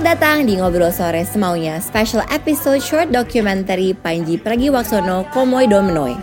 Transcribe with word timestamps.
Selamat 0.00 0.16
datang 0.16 0.48
di 0.48 0.56
Ngobrol 0.56 0.96
Sore 0.96 1.28
Semaunya, 1.28 1.76
special 1.76 2.24
episode 2.32 2.80
short 2.80 3.12
documentary 3.12 3.92
Panji 3.92 4.40
Pragiwaksono 4.40 5.28
Komoy 5.28 5.68
Domenoy. 5.68 6.16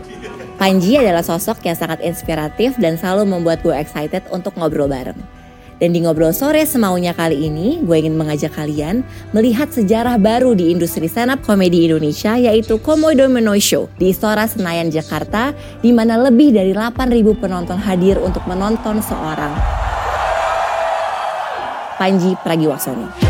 Panji 0.58 0.98
adalah 0.98 1.22
sosok 1.22 1.62
yang 1.62 1.78
sangat 1.78 2.02
inspiratif 2.02 2.74
dan 2.82 2.98
selalu 2.98 3.38
membuat 3.38 3.62
gue 3.62 3.78
excited 3.78 4.26
untuk 4.34 4.58
ngobrol 4.58 4.90
bareng. 4.90 5.22
Dan 5.78 5.94
di 5.94 6.02
Ngobrol 6.02 6.34
Sore 6.34 6.66
Semaunya 6.66 7.14
kali 7.14 7.38
ini, 7.46 7.78
gue 7.86 8.02
ingin 8.02 8.18
mengajak 8.18 8.58
kalian 8.58 9.06
melihat 9.30 9.70
sejarah 9.70 10.18
baru 10.18 10.58
di 10.58 10.74
industri 10.74 11.06
stand-up 11.06 11.46
komedi 11.46 11.86
Indonesia 11.86 12.34
yaitu 12.34 12.82
Komoy 12.82 13.14
Domenoy 13.14 13.62
Show 13.62 13.94
di 14.02 14.10
Istora 14.10 14.50
Senayan, 14.50 14.90
Jakarta, 14.90 15.54
di 15.86 15.94
mana 15.94 16.18
lebih 16.18 16.50
dari 16.50 16.74
8.000 16.74 17.14
penonton 17.38 17.78
hadir 17.78 18.18
untuk 18.26 18.42
menonton 18.50 19.06
seorang 19.06 19.54
Panji 22.02 22.34
Pragiwaksono. 22.42 23.27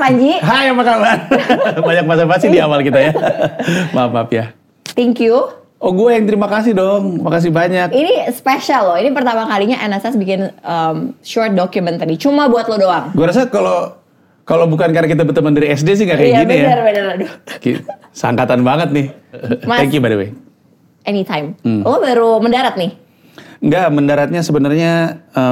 Panji, 0.00 0.32
Hai, 0.40 0.72
apa 0.72 0.80
kabar? 0.80 1.16
Banyak 1.86 2.04
basa-basi 2.04 2.48
di 2.48 2.56
awal 2.56 2.80
kita 2.80 2.96
ya. 2.98 3.12
maaf, 3.94 4.10
maaf 4.10 4.30
ya. 4.30 4.56
thank 4.90 5.20
you. 5.20 5.36
Oh, 5.76 5.92
gue 5.92 6.08
yang 6.10 6.24
terima 6.24 6.44
kasih 6.46 6.72
dong. 6.72 7.20
Makasih 7.20 7.48
banyak. 7.48 7.88
Ini 7.90 8.28
spesial 8.30 8.84
loh, 8.84 8.96
ini 8.96 9.08
pertama 9.10 9.44
kalinya 9.44 9.80
NSS 9.80 10.12
bikin 10.14 10.52
um, 10.60 11.16
short 11.20 11.52
documentary, 11.52 12.16
cuma 12.16 12.48
buat 12.48 12.64
lo 12.64 12.76
doang. 12.76 13.12
Gue 13.12 13.24
rasa 13.24 13.44
kalau 13.46 13.96
kalau 14.44 14.64
bukan 14.64 14.88
karena 14.90 15.06
kita 15.06 15.20
berteman 15.22 15.52
dari 15.52 15.68
SD 15.70 15.88
sih 15.94 16.04
nggak 16.04 16.16
kayak 16.16 16.28
Iya 16.28 16.38
gini 16.38 16.54
bener, 16.54 16.64
ya. 16.70 16.84
bener, 16.84 17.04
aduh. 17.14 17.30
Ki- 17.58 17.80
Sangkatan 18.10 18.60
banget 18.60 18.88
nih. 18.90 19.06
Mas. 19.64 19.78
Thank 19.78 19.92
you 19.92 20.00
by 20.00 20.08
the 20.08 20.18
way. 20.18 20.28
Anytime. 21.02 21.56
Hmm. 21.60 21.80
Lo 21.80 21.96
baru 21.96 22.40
mendarat 22.40 22.76
nih? 22.76 22.92
Enggak, 23.60 23.86
mendaratnya 23.88 24.40
sebenarnya 24.40 24.92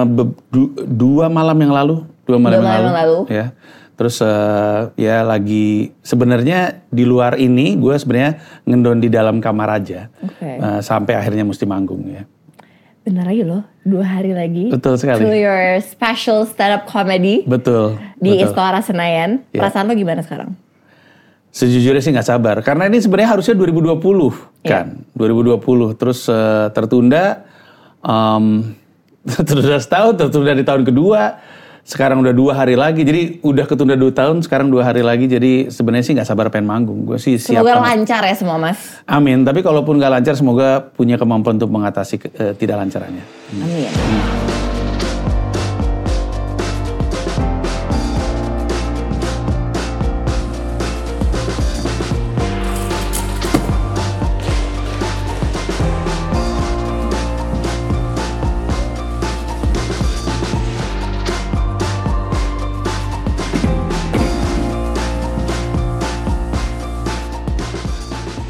be- 0.04 0.36
du- 0.48 0.76
dua 0.78 1.28
malam 1.28 1.56
yang 1.56 1.72
lalu, 1.72 2.04
dua 2.24 2.36
malam, 2.36 2.60
Dua 2.60 2.64
malam 2.64 2.84
yang 2.84 2.96
lalu. 2.96 3.18
Ya. 3.28 3.46
Terus 3.98 4.22
eh, 4.22 4.80
ya 4.94 5.26
lagi 5.26 5.90
sebenarnya 6.06 6.86
di 6.86 7.02
luar 7.02 7.34
ini 7.34 7.74
gue 7.74 7.98
sebenarnya 7.98 8.38
ngendon 8.62 9.02
di 9.02 9.10
dalam 9.10 9.42
kamar 9.42 9.82
aja 9.82 10.06
Oke. 10.22 10.46
Eh, 10.46 10.80
sampai 10.86 11.18
akhirnya 11.18 11.42
mesti 11.42 11.66
manggung 11.66 12.06
ya. 12.06 12.22
Bener 13.02 13.26
lagi 13.26 13.42
loh, 13.42 13.66
dua 13.82 14.04
hari 14.06 14.36
lagi. 14.36 14.70
Betul 14.70 14.94
sekali. 15.02 15.24
To 15.26 15.34
your 15.34 15.82
special 15.82 16.46
stand-up 16.46 16.86
comedy 16.86 17.42
Betul. 17.42 17.98
di 18.22 18.38
betul. 18.38 18.54
Istora 18.54 18.78
Senayan. 18.78 19.42
Iya. 19.50 19.66
Perasaan 19.66 19.90
lo 19.90 19.98
gimana 19.98 20.22
sekarang? 20.22 20.54
Sejujurnya 21.50 21.98
sih 21.98 22.12
nggak 22.14 22.28
sabar 22.28 22.56
karena 22.62 22.86
ini 22.86 23.02
sebenarnya 23.02 23.34
harusnya 23.34 23.56
2020 23.58 23.98
Iya. 24.62 24.68
kan, 24.70 24.86
2020 25.18 25.98
terus 25.98 26.28
eh, 26.30 26.68
tertunda, 26.70 27.48
em, 28.04 28.76
tertunda 29.42 29.80
setahun, 29.82 30.14
tertunda 30.14 30.54
di 30.54 30.62
tahun 30.62 30.86
kedua, 30.86 31.40
sekarang 31.88 32.20
udah 32.20 32.36
dua 32.36 32.52
hari 32.52 32.76
lagi, 32.76 33.00
jadi 33.00 33.40
udah 33.40 33.64
ketunda 33.64 33.96
dua 33.96 34.12
tahun, 34.12 34.44
sekarang 34.44 34.68
dua 34.68 34.84
hari 34.84 35.00
lagi, 35.00 35.24
jadi 35.24 35.72
sebenarnya 35.72 36.04
sih 36.04 36.12
nggak 36.12 36.28
sabar 36.28 36.52
pengen 36.52 36.68
manggung, 36.68 37.08
gue 37.08 37.16
sih 37.16 37.40
siap. 37.40 37.64
Semoga 37.64 37.80
banget. 37.80 37.88
lancar 37.88 38.22
ya 38.28 38.34
semua 38.36 38.56
mas. 38.60 38.78
Amin. 39.08 39.40
Tapi 39.40 39.64
kalaupun 39.64 39.96
nggak 39.96 40.20
lancar, 40.20 40.36
semoga 40.36 40.84
punya 40.92 41.16
kemampuan 41.16 41.56
untuk 41.56 41.72
mengatasi 41.72 42.20
eh, 42.20 42.52
tidak 42.60 42.84
lancarannya. 42.84 43.24
Amin. 43.56 44.37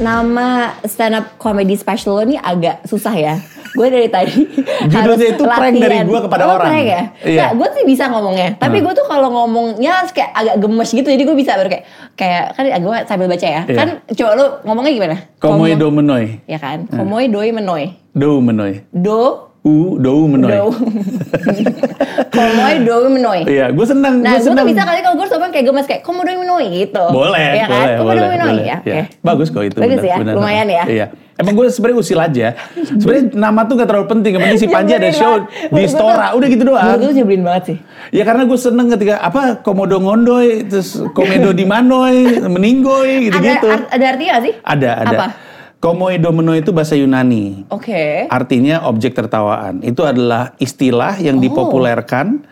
Nama 0.08 0.48
stand 0.82 1.14
up 1.14 1.36
comedy 1.36 1.76
special 1.76 2.16
lo 2.16 2.24
ini 2.24 2.40
agak 2.40 2.80
susah 2.82 3.12
ya. 3.12 3.36
Gue 3.68 3.92
dari 3.92 4.08
tadi 4.08 4.32
Judulnya 4.88 5.28
itu 5.30 5.44
prank 5.44 5.76
latihan. 5.76 5.84
dari 5.84 6.08
gua 6.08 6.20
kepada 6.24 6.42
Oh, 6.42 6.56
orang. 6.56 6.68
Prank 6.72 6.86
ya? 6.88 7.02
Iya. 7.20 7.38
Nah, 7.38 7.50
gue 7.52 7.68
sih 7.76 7.84
bisa 7.84 8.04
ngomongnya. 8.08 8.48
Tapi 8.56 8.80
gue 8.80 8.92
tuh 8.94 9.04
kalau 9.04 9.28
ngomongnya 9.28 10.08
kayak 10.08 10.32
agak 10.32 10.56
gemes 10.56 10.88
gitu. 10.90 11.04
Jadi 11.04 11.22
gue 11.22 11.36
bisa 11.36 11.52
baru 11.54 11.68
kayak 11.68 11.84
kayak 12.16 12.44
kan 12.56 12.64
gue 12.80 12.96
sambil 13.04 13.26
baca 13.28 13.46
ya. 13.46 13.62
Iya. 13.62 13.76
Kan 13.76 13.88
coba 14.08 14.30
lu 14.32 14.46
ngomongnya 14.64 14.92
gimana? 14.94 15.16
Komoy 15.36 15.70
Komo- 15.70 15.78
do 15.78 15.88
menoy, 15.92 16.24
Ya 16.46 16.56
kan? 16.58 16.88
Komoy 16.88 17.28
doi 17.28 17.52
menoy. 17.52 17.92
do 18.10 18.40
menoy, 18.40 18.82
Do 18.90 19.47
u 19.68 20.00
do 20.00 20.24
menoy. 20.24 20.48
do. 20.50 20.64
Komoy 22.32 22.74
doi 22.82 23.08
menoy. 23.10 23.40
Iya, 23.44 23.66
gue 23.70 23.86
senang. 23.86 24.14
Nah, 24.20 24.38
gue 24.38 24.48
tuh 24.48 24.66
bisa 24.66 24.82
kali 24.82 25.00
kalau 25.04 25.16
gue 25.18 25.26
sopan 25.28 25.50
kayak 25.52 25.66
gemes 25.68 25.86
kayak 25.86 26.02
komo 26.02 26.24
doi 26.24 26.36
menoy 26.36 26.64
gitu. 26.72 27.04
Boleh, 27.10 27.48
ya 27.54 27.66
kan? 27.66 27.70
boleh, 27.70 27.94
Komo 27.96 28.08
boleh, 28.08 28.20
doi 28.20 28.30
menoy 28.32 28.48
boleh. 28.48 28.64
ya. 28.64 28.76
Iya. 28.82 28.94
Oke. 28.96 29.02
Bagus 29.20 29.48
kok 29.50 29.62
itu. 29.62 29.78
Bagus 29.78 30.00
benar, 30.00 30.08
ya, 30.08 30.16
benar. 30.18 30.34
lumayan 30.34 30.66
ya. 30.68 30.84
Iya. 30.88 31.06
Emang 31.38 31.54
gue 31.54 31.70
sebenarnya 31.70 31.98
usil 32.02 32.18
aja. 32.18 32.48
Sebenarnya 32.74 33.24
nama 33.46 33.60
tuh 33.62 33.74
gak 33.78 33.88
terlalu 33.88 34.06
penting. 34.10 34.30
Yang 34.34 34.42
penting 34.42 34.58
si 34.58 34.66
Panji 34.66 34.92
ada 34.98 35.10
show 35.14 35.32
banget. 35.38 35.70
di 35.70 35.82
Stora. 35.86 36.26
Udah 36.34 36.48
gitu 36.50 36.62
doang. 36.66 36.98
Gue 36.98 37.06
tuh 37.06 37.14
nyebelin 37.14 37.42
banget 37.46 37.62
sih. 37.62 37.76
Ya 38.10 38.22
karena 38.26 38.42
gue 38.42 38.58
seneng 38.58 38.86
ketika 38.90 39.22
apa 39.22 39.62
komodo 39.62 40.02
ngondoy, 40.02 40.66
terus 40.66 40.98
komedo 41.14 41.54
di 41.58 41.62
manoy, 41.62 42.42
meninggoy 42.42 43.30
gitu-gitu. 43.30 43.70
Ada, 43.70 43.86
ada 43.94 44.04
artinya 44.10 44.30
gak 44.34 44.44
sih? 44.44 44.54
Ada, 44.66 44.90
ada. 45.06 45.14
Apa? 45.14 45.26
Komoi 45.78 46.18
domeno 46.18 46.58
itu 46.58 46.74
bahasa 46.74 46.98
Yunani. 46.98 47.62
Oke. 47.70 48.26
Artinya 48.26 48.82
objek 48.90 49.14
tertawaan. 49.14 49.78
Itu 49.86 50.02
adalah 50.02 50.58
istilah 50.58 51.22
yang 51.22 51.38
Oh. 51.38 51.42
dipopulerkan 51.42 52.42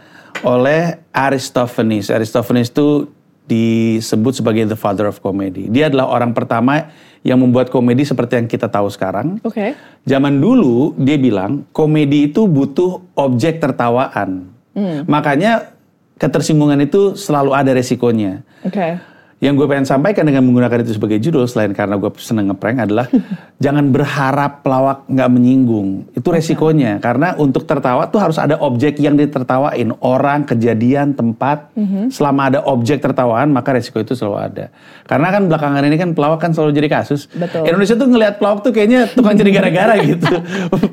oleh 0.47 1.03
Aristophanes. 1.11 2.07
Aristophanes 2.15 2.71
itu 2.71 3.11
disebut 3.51 4.31
sebagai 4.43 4.71
the 4.71 4.79
father 4.79 5.11
of 5.11 5.19
comedy. 5.19 5.67
Dia 5.67 5.91
adalah 5.91 6.07
orang 6.07 6.35
pertama 6.35 6.91
yang 7.27 7.43
membuat 7.43 7.71
komedi 7.71 8.07
seperti 8.07 8.39
yang 8.39 8.47
kita 8.47 8.71
tahu 8.71 8.87
sekarang. 8.91 9.43
Oke. 9.43 9.75
Zaman 10.07 10.39
dulu 10.39 10.95
dia 10.95 11.19
bilang 11.19 11.67
komedi 11.75 12.31
itu 12.31 12.47
butuh 12.47 13.03
objek 13.19 13.59
tertawaan. 13.59 14.55
Hmm. 14.71 15.03
Makanya 15.11 15.75
ketersinggungan 16.15 16.79
itu 16.79 17.19
selalu 17.19 17.51
ada 17.59 17.75
resikonya. 17.75 18.47
Oke. 18.63 18.99
Yang 19.37 19.55
gue 19.61 19.67
pengen 19.69 19.85
sampaikan 19.85 20.25
dengan 20.25 20.49
menggunakan 20.49 20.81
itu 20.81 20.97
sebagai 20.97 21.21
judul 21.21 21.45
selain 21.45 21.77
karena 21.77 22.01
gue 22.01 22.09
seneng 22.17 22.49
ngeprank 22.49 22.89
adalah 22.89 23.05
jangan 23.65 23.93
berharap 23.93 24.65
pelawak 24.65 25.05
nggak 25.13 25.29
menyinggung. 25.29 26.09
Itu 26.17 26.33
resikonya 26.33 26.97
karena 27.05 27.37
untuk 27.37 27.69
tertawa 27.69 28.09
tuh 28.09 28.17
harus 28.17 28.41
ada 28.41 28.57
objek 28.65 28.97
yang 28.97 29.13
ditertawain, 29.13 29.93
orang, 30.01 30.49
kejadian, 30.49 31.13
tempat. 31.13 31.69
Mhm. 31.77 32.09
Selama 32.09 32.49
ada 32.49 32.65
objek 32.65 33.05
tertawaan 33.05 33.53
maka 33.53 33.77
resiko 33.77 34.01
itu 34.01 34.17
selalu 34.17 34.37
ada. 34.41 34.65
Karena 35.05 35.29
kan 35.29 35.43
belakangan 35.53 35.85
ini 35.85 35.97
kan 36.01 36.11
pelawak 36.17 36.41
kan 36.41 36.57
selalu 36.57 36.73
jadi 36.73 36.89
kasus. 36.97 37.29
Betul. 37.29 37.69
Indonesia 37.69 37.93
tuh 37.93 38.09
ngelihat 38.09 38.35
pelawak 38.41 38.65
tuh 38.65 38.73
kayaknya 38.73 39.05
tukang 39.13 39.37
jadi 39.37 39.53
gara-gara 39.53 40.01
gitu. 40.17 40.33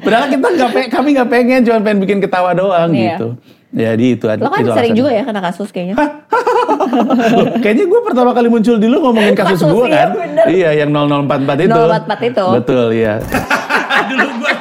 Padahal 0.03 0.27
kita 0.27 0.47
nggak 0.51 0.91
kami 0.91 1.15
nggak 1.15 1.29
pengen, 1.31 1.59
cuma 1.63 1.79
pengen 1.79 1.99
bikin 2.03 2.19
ketawa 2.19 2.51
doang 2.51 2.91
Iya. 2.91 3.15
gitu. 3.15 3.27
Jadi 3.73 4.05
itu 4.13 4.25
Lo 4.29 4.53
kan 4.53 4.61
itu 4.61 4.69
sering 4.69 4.93
alasannya. 4.93 4.93
juga 4.93 5.09
ya 5.09 5.23
kena 5.25 5.41
kasus 5.41 5.69
kayaknya. 5.73 5.95
Loh, 7.33 7.45
kayaknya 7.57 7.85
gue 7.89 8.01
pertama 8.05 8.31
kali 8.31 8.47
muncul 8.47 8.77
di 8.77 8.85
lu 8.85 9.01
ngomongin 9.01 9.33
kasus 9.33 9.65
Kasus, 9.65 9.73
gue 9.73 9.85
iya, 9.89 9.97
kan. 9.97 10.09
bener. 10.13 10.45
Iya, 10.45 10.69
yang 10.85 10.89
0044 10.93 11.65
itu. 11.65 11.81
044 11.81 12.29
itu. 12.29 12.45
Betul, 12.61 12.85
iya. 12.93 13.13
Dulu 14.13 14.27
gue 14.39 14.53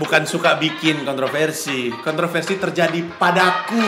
bukan 0.00 0.22
suka 0.24 0.56
bikin 0.56 1.04
kontroversi. 1.04 1.92
Kontroversi 2.00 2.56
terjadi 2.56 3.04
padaku. 3.20 3.84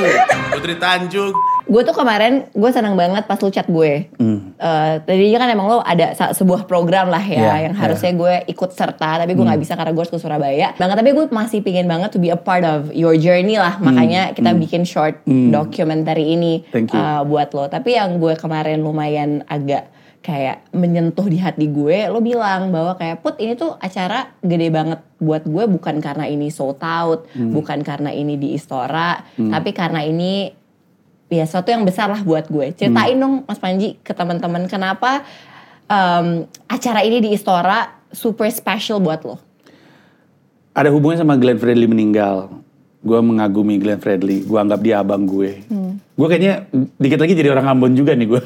Putri 0.53 0.77
Tanjung. 0.77 1.33
Gue 1.67 1.83
tuh 1.83 1.93
kemarin 1.93 2.47
gue 2.49 2.71
seneng 2.71 2.95
banget 2.95 3.27
pas 3.27 3.35
lu 3.37 3.51
chat 3.51 3.67
gue. 3.67 4.07
Hmm. 4.17 4.55
Eh, 4.55 4.95
tadinya 5.03 5.39
kan 5.39 5.49
emang 5.51 5.67
lo 5.67 5.79
ada 5.81 6.07
sebuah 6.31 6.63
program 6.65 7.07
lah 7.07 7.21
ya 7.21 7.37
Iya, 7.37 7.55
yang 7.67 7.75
harusnya 7.75 8.13
gue 8.13 8.35
ikut 8.47 8.71
serta 8.71 9.19
tapi 9.19 9.35
gue 9.35 9.43
nggak 9.43 9.53
Hmm. 9.53 9.67
bisa 9.67 9.75
karena 9.75 9.91
gue 9.91 9.99
harus 9.99 10.11
ke 10.11 10.19
Surabaya. 10.19 10.69
Banget 10.73 10.97
tapi 10.97 11.11
gue 11.11 11.27
masih 11.27 11.59
pingin 11.61 11.85
banget 11.85 12.09
to 12.09 12.19
be 12.19 12.29
a 12.29 12.39
part 12.39 12.63
of 12.63 12.89
your 12.93 13.15
journey 13.15 13.55
lah. 13.57 13.77
Makanya 13.79 14.31
kita 14.31 14.55
bikin 14.55 14.83
short 14.83 15.19
documentary 15.27 16.33
ini 16.33 16.63
Hmm. 16.63 16.71
Thank 16.73 16.89
you. 16.91 16.99
eh, 16.99 17.23
buat 17.25 17.51
lo. 17.51 17.67
Tapi 17.67 17.91
yang 17.93 18.17
gue 18.17 18.35
kemarin 18.35 18.79
lumayan 18.79 19.43
agak 19.45 19.91
kayak 20.19 20.67
menyentuh 20.71 21.23
di 21.25 21.39
hati 21.39 21.67
gue, 21.67 22.07
lo 22.07 22.19
bilang 22.19 22.71
bahwa 22.71 22.95
kayak 22.95 23.23
put 23.23 23.39
ini 23.39 23.55
tuh 23.55 23.75
acara 23.77 24.35
gede 24.41 24.71
banget 24.71 24.99
buat 25.17 25.43
gue 25.43 25.65
bukan 25.69 25.99
karena 25.99 26.27
ini 26.27 26.47
sold 26.49 26.79
out, 26.79 27.31
Hmm. 27.31 27.51
bukan 27.53 27.79
karena 27.81 28.11
ini 28.11 28.35
di 28.35 28.51
Istora, 28.51 29.23
tapi 29.35 29.71
karena 29.71 30.03
ini 30.03 30.51
ya 31.27 31.45
sesuatu 31.45 31.75
yang 31.75 31.83
besar 31.83 32.07
lah 32.07 32.23
buat 32.23 32.47
gue. 32.47 32.71
Ceritain 32.75 33.19
dong 33.19 33.43
Mas 33.47 33.59
Panji 33.59 33.99
ke 34.03 34.15
teman-teman 34.15 34.71
kenapa 34.71 35.27
em, 35.91 36.47
acara 36.71 37.03
ini 37.03 37.19
di 37.23 37.35
Istora 37.35 37.91
super 38.11 38.47
special 38.51 39.03
buat 39.03 39.23
lo. 39.27 39.37
ada 40.77 40.93
hubungannya 40.93 41.25
sama 41.25 41.41
Glenn 41.41 41.57
Fredly 41.57 41.89
meninggal. 41.89 42.53
Gue 43.01 43.17
mengagumi 43.25 43.81
Glenn 43.81 43.97
Fredly. 43.97 44.45
Gue 44.45 44.61
anggap 44.61 44.85
dia 44.85 45.01
abang 45.01 45.25
gue. 45.25 45.65
Gue 46.17 46.27
kayaknya 46.29 46.69
dikit 47.01 47.17
lagi 47.17 47.33
jadi 47.33 47.49
orang 47.57 47.73
Ambon 47.73 47.97
juga 47.97 48.13
nih 48.13 48.29
gue. 48.29 48.43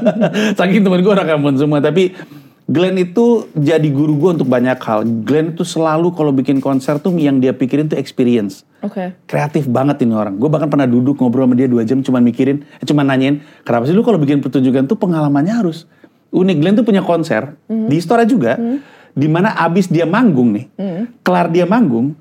Saking 0.58 0.88
temen 0.88 1.04
gue 1.04 1.12
orang 1.12 1.36
Ambon 1.36 1.60
semua. 1.60 1.84
Tapi 1.84 2.16
Glenn 2.64 2.96
itu 2.96 3.44
jadi 3.52 3.84
guru 3.92 4.16
gue 4.16 4.30
untuk 4.40 4.48
banyak 4.48 4.80
hal. 4.80 5.04
Glenn 5.22 5.52
itu 5.52 5.68
selalu 5.68 6.16
kalau 6.16 6.32
bikin 6.32 6.64
konser 6.64 6.96
tuh 6.96 7.12
yang 7.14 7.44
dia 7.44 7.52
pikirin 7.52 7.92
tuh 7.92 8.00
experience. 8.00 8.64
Oke. 8.86 9.18
Kreatif 9.26 9.66
banget 9.66 10.06
ini 10.06 10.14
orang. 10.14 10.38
Gue 10.38 10.46
bahkan 10.46 10.70
pernah 10.70 10.86
duduk 10.86 11.18
ngobrol 11.18 11.50
sama 11.50 11.58
dia 11.58 11.66
dua 11.66 11.82
jam 11.82 11.98
cuman 12.00 12.22
mikirin, 12.22 12.62
eh, 12.62 12.86
cuman 12.86 13.02
nanyain, 13.02 13.42
kenapa 13.66 13.90
sih 13.90 13.94
lu 13.98 14.06
kalau 14.06 14.22
bikin 14.22 14.38
pertunjukan 14.38 14.86
tuh 14.86 14.94
pengalamannya 14.94 15.50
harus 15.58 15.90
unik. 16.30 16.56
Glenn 16.62 16.74
tuh 16.78 16.86
punya 16.86 17.02
konser 17.02 17.58
di 17.66 17.98
Istora 17.98 18.22
juga, 18.22 18.54
di 19.16 19.26
mana 19.26 19.58
abis 19.58 19.90
dia 19.90 20.06
manggung 20.06 20.54
nih, 20.54 20.66
kelar 21.26 21.50
dia 21.50 21.64
manggung, 21.66 22.14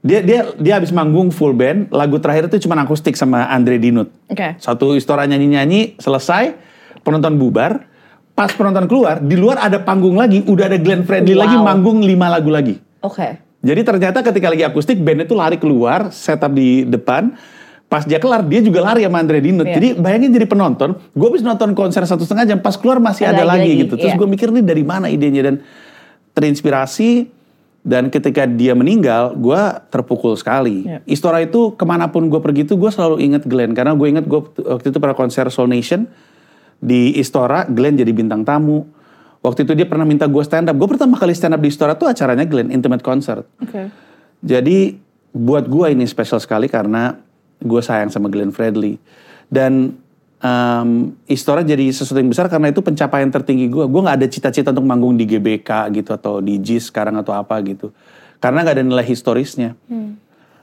dia 0.00 0.24
dia 0.24 0.40
dia 0.56 0.74
abis 0.78 0.94
manggung 0.94 1.28
full 1.34 1.52
band, 1.52 1.92
lagu 1.92 2.16
terakhir 2.22 2.48
itu 2.48 2.64
cuma 2.64 2.78
akustik 2.80 3.18
sama 3.18 3.48
Andre 3.50 3.76
Dinut. 3.76 4.08
Oke. 4.30 4.56
Satu 4.62 4.94
Istora 4.94 5.26
nyanyi-nyanyi, 5.26 5.98
selesai, 5.98 6.54
penonton 7.02 7.34
bubar, 7.36 7.84
pas 8.38 8.52
penonton 8.54 8.86
keluar, 8.86 9.18
di 9.18 9.34
luar 9.34 9.60
ada 9.60 9.82
panggung 9.82 10.14
lagi, 10.14 10.40
udah 10.46 10.70
ada 10.70 10.78
Glenn 10.78 11.02
Fredly 11.04 11.34
Wow. 11.34 11.42
lagi 11.44 11.56
manggung 11.58 11.98
lima 12.06 12.30
lagu 12.30 12.48
lagi. 12.54 12.78
Oke. 13.04 13.43
Jadi 13.64 13.80
ternyata 13.80 14.20
ketika 14.20 14.52
lagi 14.52 14.62
akustik 14.68 15.00
band 15.00 15.24
itu 15.24 15.32
lari 15.32 15.56
keluar, 15.56 16.12
setup 16.12 16.52
di 16.52 16.84
depan. 16.84 17.32
Pas 17.88 18.04
dia 18.04 18.20
kelar 18.20 18.44
dia 18.44 18.60
juga 18.60 18.84
lari 18.84 19.08
sama 19.08 19.24
Andre 19.24 19.40
Dinut. 19.40 19.64
Iya. 19.64 19.74
Jadi 19.80 19.88
bayangin 19.96 20.30
jadi 20.36 20.44
penonton, 20.44 21.00
gue 21.00 21.26
habis 21.32 21.40
nonton 21.40 21.72
konser 21.72 22.04
satu 22.04 22.28
setengah 22.28 22.44
jam, 22.44 22.58
pas 22.60 22.76
keluar 22.76 23.00
masih 23.00 23.24
Ada 23.24 23.40
ada, 23.40 23.56
lagi, 23.56 23.70
lagi, 23.72 23.82
gitu. 23.86 23.94
Terus 23.96 24.12
iya. 24.12 24.18
gue 24.20 24.28
mikir 24.28 24.48
nih 24.52 24.64
dari 24.64 24.84
mana 24.84 25.06
idenya 25.08 25.42
dan 25.48 25.56
terinspirasi 26.36 27.30
dan 27.84 28.08
ketika 28.08 28.48
dia 28.48 28.72
meninggal, 28.72 29.36
gue 29.36 29.60
terpukul 29.92 30.34
sekali. 30.40 30.88
Iya. 30.88 31.04
Istora 31.04 31.44
itu 31.44 31.76
ke 31.76 31.84
mana 31.84 32.08
pun 32.08 32.28
gue 32.32 32.40
pergi 32.40 32.64
tuh 32.64 32.80
gue 32.80 32.88
selalu 32.88 33.20
inget 33.20 33.44
Glenn 33.44 33.76
karena 33.76 33.92
gue 33.92 34.08
inget 34.08 34.24
gue 34.24 34.40
waktu 34.64 34.88
itu 34.88 34.98
pernah 34.98 35.16
konser 35.16 35.48
Soul 35.52 35.68
Nation 35.68 36.08
di 36.80 37.16
Istora, 37.20 37.68
Glenn 37.68 38.00
jadi 38.00 38.12
bintang 38.12 38.44
tamu. 38.44 38.88
Waktu 39.44 39.68
itu 39.68 39.72
dia 39.76 39.84
pernah 39.84 40.08
minta 40.08 40.24
gue 40.24 40.40
stand 40.40 40.72
up. 40.72 40.76
Gue 40.80 40.96
pertama 40.96 41.20
kali 41.20 41.36
stand 41.36 41.52
up 41.52 41.60
di 41.60 41.68
Istora 41.68 41.92
tuh 41.92 42.08
acaranya 42.08 42.48
Glenn 42.48 42.72
Intimate 42.72 43.04
Concert. 43.04 43.44
Oke. 43.60 43.92
Jadi 44.40 44.96
buat 45.36 45.68
gue 45.68 45.92
ini 45.92 46.08
spesial 46.08 46.40
sekali 46.40 46.64
karena 46.64 47.20
gue 47.60 47.80
sayang 47.84 48.08
sama 48.08 48.32
Glenn 48.32 48.56
Fredly 48.56 48.96
dan 49.52 50.00
em, 50.40 51.12
Istora 51.28 51.60
jadi 51.60 51.92
sesuatu 51.92 52.24
yang 52.24 52.32
besar 52.32 52.48
karena 52.48 52.72
itu 52.72 52.80
pencapaian 52.80 53.28
tertinggi 53.28 53.68
gue. 53.68 53.84
Gue 53.84 54.00
nggak 54.00 54.16
ada 54.24 54.28
cita-cita 54.32 54.72
untuk 54.72 54.88
manggung 54.88 55.12
di 55.20 55.28
GBK 55.28 55.92
gitu 55.92 56.16
atau 56.16 56.40
di 56.40 56.56
JIS 56.64 56.88
sekarang 56.88 57.20
atau 57.20 57.36
apa 57.36 57.60
gitu 57.68 57.92
karena 58.44 58.60
nggak 58.60 58.76
ada 58.76 58.84
nilai 58.84 59.06
historisnya. 59.08 59.72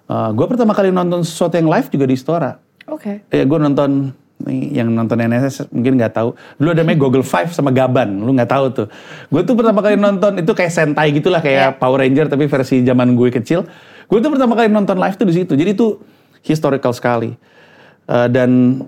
gue 0.09 0.45
pertama 0.45 0.75
kali 0.75 0.93
nonton 0.93 1.23
sesuatu 1.23 1.57
yang 1.57 1.69
live 1.69 1.87
juga 1.89 2.05
di 2.05 2.13
Istora. 2.13 2.51
Oke. 2.85 3.25
Ya 3.29 3.45
gue 3.45 3.59
nonton 3.61 4.13
yang 4.49 4.89
nonton 4.89 5.17
NSS 5.19 5.69
mungkin 5.69 5.97
nggak 5.99 6.13
tahu. 6.13 6.33
Dulu 6.57 6.69
ada 6.71 6.81
namanya 6.81 6.99
Google 7.01 7.25
Five 7.25 7.51
sama 7.51 7.69
Gaban, 7.69 8.21
lu 8.21 8.31
nggak 8.33 8.49
tahu 8.49 8.65
tuh. 8.73 8.87
Gue 9.27 9.41
tuh 9.45 9.53
pertama 9.53 9.81
kali 9.81 9.97
nonton 9.97 10.39
itu 10.39 10.51
kayak 10.51 10.71
Sentai 10.71 11.11
gitulah 11.11 11.43
kayak 11.43 11.77
Power 11.77 12.01
Ranger 12.01 12.27
tapi 12.27 12.47
versi 12.47 12.81
zaman 12.81 13.13
gue 13.13 13.29
kecil. 13.29 13.67
Gue 14.09 14.19
tuh 14.19 14.31
pertama 14.33 14.57
kali 14.57 14.67
nonton 14.67 14.97
live 14.97 15.15
tuh 15.15 15.27
di 15.27 15.35
situ. 15.37 15.53
Jadi 15.53 15.71
itu 15.73 16.01
historical 16.41 16.91
sekali. 16.91 17.31
Eh, 18.09 18.27
dan 18.33 18.81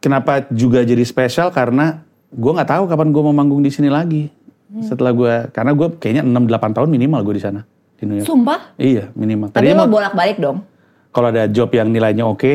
kenapa 0.00 0.48
juga 0.50 0.82
jadi 0.82 1.04
spesial 1.04 1.52
karena 1.52 2.00
gue 2.30 2.52
nggak 2.52 2.70
tahu 2.70 2.84
kapan 2.88 3.08
gue 3.12 3.22
mau 3.22 3.34
manggung 3.34 3.60
di 3.60 3.70
sini 3.70 3.92
lagi. 3.92 4.32
Setelah 4.70 5.10
gue 5.10 5.32
karena 5.50 5.74
gue 5.74 5.88
kayaknya 5.98 6.22
6-8 6.22 6.76
tahun 6.78 6.88
minimal 6.94 7.20
gue 7.26 7.34
di 7.36 7.42
sana 7.42 7.60
di 7.98 8.06
New 8.06 8.16
York. 8.22 8.26
Sumpah? 8.26 8.78
Iya 8.78 9.10
minimal. 9.18 9.50
Tapi 9.50 9.74
lo 9.74 9.82
mau- 9.84 9.90
bolak-balik 9.98 10.38
dong. 10.38 10.62
Kalau 11.10 11.26
ada 11.34 11.50
job 11.50 11.70
yang 11.74 11.90
nilainya 11.90 12.22
oke, 12.22 12.52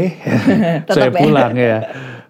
saya 0.88 1.12
Tetap 1.12 1.16
ya. 1.16 1.19
pulang 1.19 1.54
ya. 1.56 1.78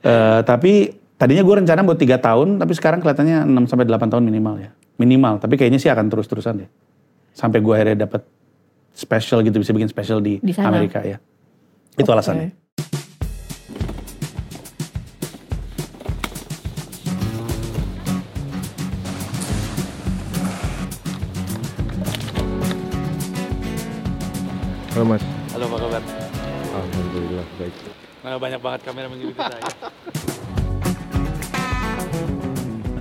Eh, 0.02 0.40
tapi 0.42 0.74
tadinya 1.18 1.46
gue 1.46 1.56
rencana 1.62 1.86
buat 1.86 1.98
tiga 2.02 2.18
tahun, 2.18 2.58
tapi 2.58 2.74
sekarang 2.74 3.00
kelihatannya 3.02 3.46
6 3.46 3.70
sampai 3.70 3.86
8 3.86 4.10
tahun 4.10 4.24
minimal 4.26 4.56
ya. 4.58 4.70
Minimal, 4.98 5.38
tapi 5.44 5.54
kayaknya 5.60 5.78
sih 5.78 5.92
akan 5.92 6.10
terus-terusan 6.10 6.66
deh. 6.66 6.70
Sampai 7.36 7.62
gue 7.62 7.74
akhirnya 7.74 8.08
dapat 8.10 8.26
special 8.96 9.44
gitu, 9.46 9.60
bisa 9.62 9.76
bikin 9.76 9.90
special 9.92 10.24
di, 10.24 10.42
Di 10.42 10.54
sana. 10.56 10.74
Amerika 10.74 11.04
ya. 11.06 11.22
Itu 11.94 12.10
Oke. 12.10 12.16
alasannya. 12.16 12.50
Halo 24.96 25.04
mas. 25.12 25.35
Nah, 28.26 28.42
banyak 28.42 28.58
banget 28.58 28.82
kamera 28.82 29.06
mengikuti 29.06 29.38
saya. 29.38 29.62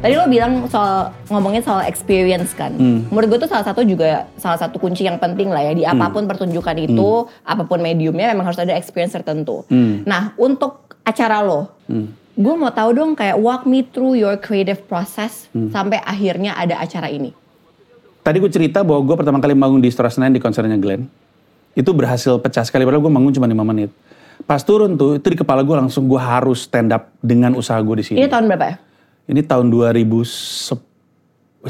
Tadi 0.04 0.20
lo 0.20 0.28
bilang 0.28 0.68
soal 0.68 1.16
ngomongin 1.32 1.64
soal 1.64 1.88
experience 1.88 2.52
kan. 2.52 2.76
Hmm. 2.76 3.08
Menurut 3.08 3.32
gue 3.32 3.38
tuh 3.40 3.48
salah 3.48 3.64
satu 3.64 3.80
juga 3.88 4.28
salah 4.36 4.60
satu 4.60 4.76
kunci 4.76 5.00
yang 5.00 5.16
penting 5.16 5.48
lah 5.48 5.64
ya 5.64 5.72
di 5.72 5.80
Hmm. 5.80 5.96
apa 5.96 6.12
pun 6.12 6.28
pertunjukan 6.28 6.76
itu, 6.76 7.24
apa 7.40 7.64
pun 7.64 7.80
mediumnya 7.80 8.36
memang 8.36 8.52
harus 8.52 8.60
ada 8.60 8.76
experience 8.76 9.16
tertentu. 9.16 9.64
Hmm. 9.72 10.04
Nah 10.04 10.36
untuk 10.36 10.92
acara 11.08 11.40
lo, 11.40 11.72
gue 12.36 12.54
mau 12.60 12.68
tahu 12.68 12.92
dong 12.92 13.16
kayak 13.16 13.40
walk 13.40 13.64
me 13.64 13.80
through 13.80 14.12
your 14.12 14.36
creative 14.36 14.84
process 14.84 15.48
Hmm. 15.56 15.72
sampai 15.72 16.04
akhirnya 16.04 16.52
ada 16.52 16.84
acara 16.84 17.08
ini. 17.08 17.32
Tadi 18.20 18.36
gue 18.44 18.52
cerita 18.52 18.84
bahwa 18.84 19.00
gue 19.08 19.16
pertama 19.16 19.40
kali 19.40 19.56
manggung 19.56 19.80
di 19.80 19.88
Istora 19.88 20.12
Senayan 20.12 20.36
di 20.36 20.40
konsernya 20.44 20.76
Glenn. 20.76 21.08
Itu 21.72 21.96
berhasil 21.96 22.36
pecah 22.44 22.68
sekali, 22.68 22.84
padahal 22.84 23.00
gue 23.00 23.12
manggung 23.12 23.32
cuma 23.32 23.48
5 23.48 23.64
menit. 23.64 23.88
Pas 24.44 24.60
turun 24.60 24.98
tuh, 24.98 25.22
itu 25.22 25.26
di 25.30 25.38
kepala 25.38 25.62
gue 25.62 25.76
langsung 25.78 26.10
gue 26.10 26.18
harus 26.18 26.66
stand 26.66 26.90
up 26.90 27.14
dengan 27.22 27.54
usaha 27.54 27.78
gue 27.78 28.02
di 28.02 28.04
sini. 28.04 28.18
Ini 28.18 28.28
tahun 28.28 28.50
berapa 28.50 28.66
ya? 28.66 28.76
Ini 29.30 29.40
tahun 29.46 29.70
2011. 29.72 31.64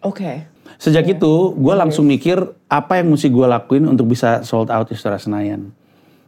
Oke. 0.00 0.48
Sejak 0.80 1.04
itu, 1.04 1.32
gue 1.58 1.74
langsung 1.76 2.08
mikir 2.08 2.40
apa 2.72 3.02
yang 3.02 3.12
mesti 3.12 3.28
gue 3.28 3.44
lakuin 3.44 3.84
untuk 3.84 4.08
bisa 4.08 4.40
sold 4.46 4.72
out 4.72 4.88
di 4.88 4.96
Istora 4.96 5.20
Senayan. 5.20 5.68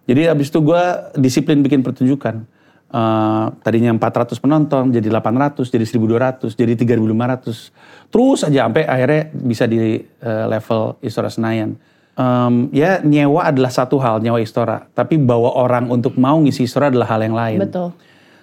Jadi 0.04 0.28
abis 0.28 0.52
itu 0.52 0.60
gue 0.60 0.82
disiplin 1.16 1.64
bikin 1.64 1.80
pertunjukan. 1.80 2.44
Eh, 2.92 3.46
tadinya 3.64 3.96
400 3.96 4.36
penonton, 4.36 4.92
jadi 4.92 5.08
800, 5.08 5.72
jadi 5.72 5.88
1200, 5.88 6.52
jadi 6.52 6.76
3500. 6.76 7.72
Terus 8.12 8.44
aja 8.44 8.68
sampai 8.68 8.84
akhirnya 8.84 9.32
bisa 9.32 9.64
di 9.64 10.04
eh, 10.04 10.44
level 10.44 11.00
Istora 11.00 11.32
Senayan. 11.32 11.80
Em, 12.12 12.68
ya 12.76 13.00
nyewa 13.00 13.48
adalah 13.48 13.72
satu 13.72 13.96
hal, 13.96 14.20
nyewa 14.20 14.36
Istora. 14.36 14.84
Tapi 14.92 15.16
bawa 15.16 15.56
orang 15.56 15.88
untuk 15.88 16.20
mau 16.20 16.36
ngisi 16.44 16.68
Istora 16.68 16.92
adalah 16.92 17.08
hal 17.08 17.24
yang 17.24 17.36
lain. 17.36 17.58
Betul. 17.64 17.96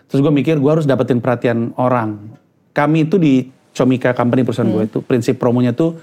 Terus 0.10 0.20
gue 0.26 0.34
mikir 0.34 0.58
gue 0.58 0.72
harus 0.74 0.90
dapetin 0.90 1.22
perhatian 1.22 1.78
orang. 1.78 2.18
Kami 2.74 3.06
itu 3.06 3.22
di 3.22 3.46
Comika 3.70 4.18
Company 4.18 4.42
perusahaan 4.42 4.66
gue 4.66 4.90
itu 4.90 5.00
prinsip 5.06 5.38
promonya 5.38 5.78
tuh 5.78 5.94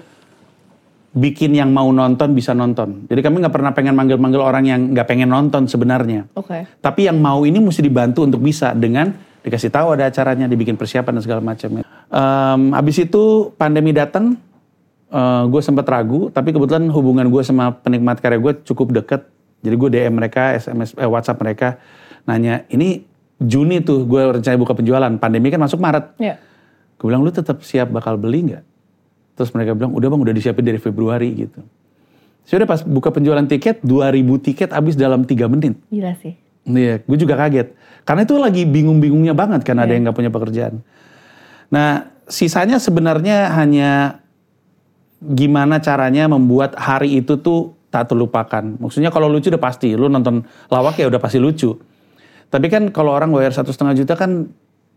bikin 1.11 1.51
yang 1.59 1.73
mau 1.75 1.91
nonton 1.91 2.31
bisa 2.31 2.55
nonton. 2.55 3.03
Jadi 3.11 3.19
kami 3.19 3.43
nggak 3.43 3.51
pernah 3.51 3.71
pengen 3.75 3.99
manggil-manggil 3.99 4.39
orang 4.39 4.63
yang 4.63 4.79
nggak 4.95 5.07
pengen 5.09 5.27
nonton 5.27 5.67
sebenarnya. 5.67 6.29
Oke. 6.39 6.63
Tapi 6.79 7.11
yang 7.11 7.19
mau 7.19 7.43
ini 7.43 7.59
mesti 7.59 7.83
dibantu 7.83 8.23
untuk 8.23 8.39
bisa 8.39 8.71
dengan 8.71 9.11
dikasih 9.43 9.71
tahu 9.71 9.95
ada 9.95 10.07
acaranya, 10.07 10.47
dibikin 10.47 10.75
persiapan 10.75 11.19
dan 11.19 11.23
segala 11.23 11.41
macam. 11.41 11.69
Em, 11.81 12.61
abis 12.75 13.07
itu 13.07 13.51
pandemi 13.55 13.95
datang, 13.95 14.35
gue 15.47 15.61
sempat 15.63 15.87
ragu, 15.87 16.27
tapi 16.29 16.51
kebetulan 16.51 16.83
hubungan 16.91 17.27
gue 17.31 17.41
sama 17.43 17.71
penikmat 17.71 18.19
karya 18.19 18.39
gue 18.39 18.53
cukup 18.67 18.91
deket. 19.03 19.23
Jadi 19.63 19.75
gue 19.75 19.89
DM 19.89 20.13
mereka, 20.13 20.53
SMS, 20.53 20.93
eh, 20.99 21.09
WhatsApp 21.09 21.39
mereka, 21.41 21.81
nanya, 22.27 22.67
ini 22.69 23.07
Juni 23.37 23.85
tuh 23.85 24.05
gue 24.09 24.41
rencana 24.41 24.57
buka 24.57 24.73
penjualan, 24.73 25.13
pandemi 25.21 25.53
kan 25.53 25.61
masuk 25.61 25.77
Maret. 25.77 26.17
Ya. 26.17 26.41
Gue 26.97 27.13
bilang, 27.13 27.21
lu 27.21 27.29
tetap 27.29 27.61
siap 27.61 27.93
bakal 27.93 28.17
beli 28.17 28.49
nggak? 28.49 28.63
Terus 29.37 29.53
mereka 29.53 29.77
bilang, 29.77 29.93
udah 29.93 30.07
bang, 30.09 30.21
udah 30.25 30.33
disiapin 30.33 30.65
dari 30.65 30.81
Februari 30.81 31.29
gitu. 31.45 31.61
Sudah 32.47 32.65
pas 32.65 32.81
buka 32.81 33.13
penjualan 33.13 33.45
tiket, 33.45 33.85
2000 33.85 34.41
tiket 34.41 34.69
habis 34.73 34.97
dalam 34.97 35.21
3 35.21 35.45
menit. 35.45 35.77
Gila 35.93 36.17
sih. 36.17 36.33
Iya, 36.67 36.99
gue 37.05 37.17
juga 37.19 37.37
kaget. 37.37 37.77
Karena 38.03 38.21
itu 38.25 38.35
lagi 38.35 38.63
bingung-bingungnya 38.65 39.37
banget 39.37 39.61
kan 39.63 39.77
ada 39.77 39.93
yang 39.93 40.09
nggak 40.09 40.17
punya 40.17 40.31
pekerjaan. 40.33 40.81
Nah, 41.69 42.09
sisanya 42.27 42.81
sebenarnya 42.81 43.51
hanya 43.55 44.23
gimana 45.21 45.81
caranya 45.81 46.29
membuat 46.29 46.77
hari 46.77 47.21
itu 47.21 47.37
tuh 47.41 47.73
tak 47.89 48.11
terlupakan. 48.13 48.63
Maksudnya 48.77 49.09
kalau 49.09 49.31
lucu 49.31 49.49
udah 49.49 49.61
pasti, 49.61 49.95
lu 49.95 50.11
nonton 50.11 50.43
lawak 50.69 50.99
ya 50.99 51.07
udah 51.09 51.21
pasti 51.21 51.39
lucu. 51.41 51.73
Tapi 52.47 52.67
kan 52.71 52.93
kalau 52.95 53.11
orang 53.15 53.31
bayar 53.33 53.51
satu 53.51 53.73
setengah 53.73 53.95
juta 53.97 54.13
kan 54.15 54.47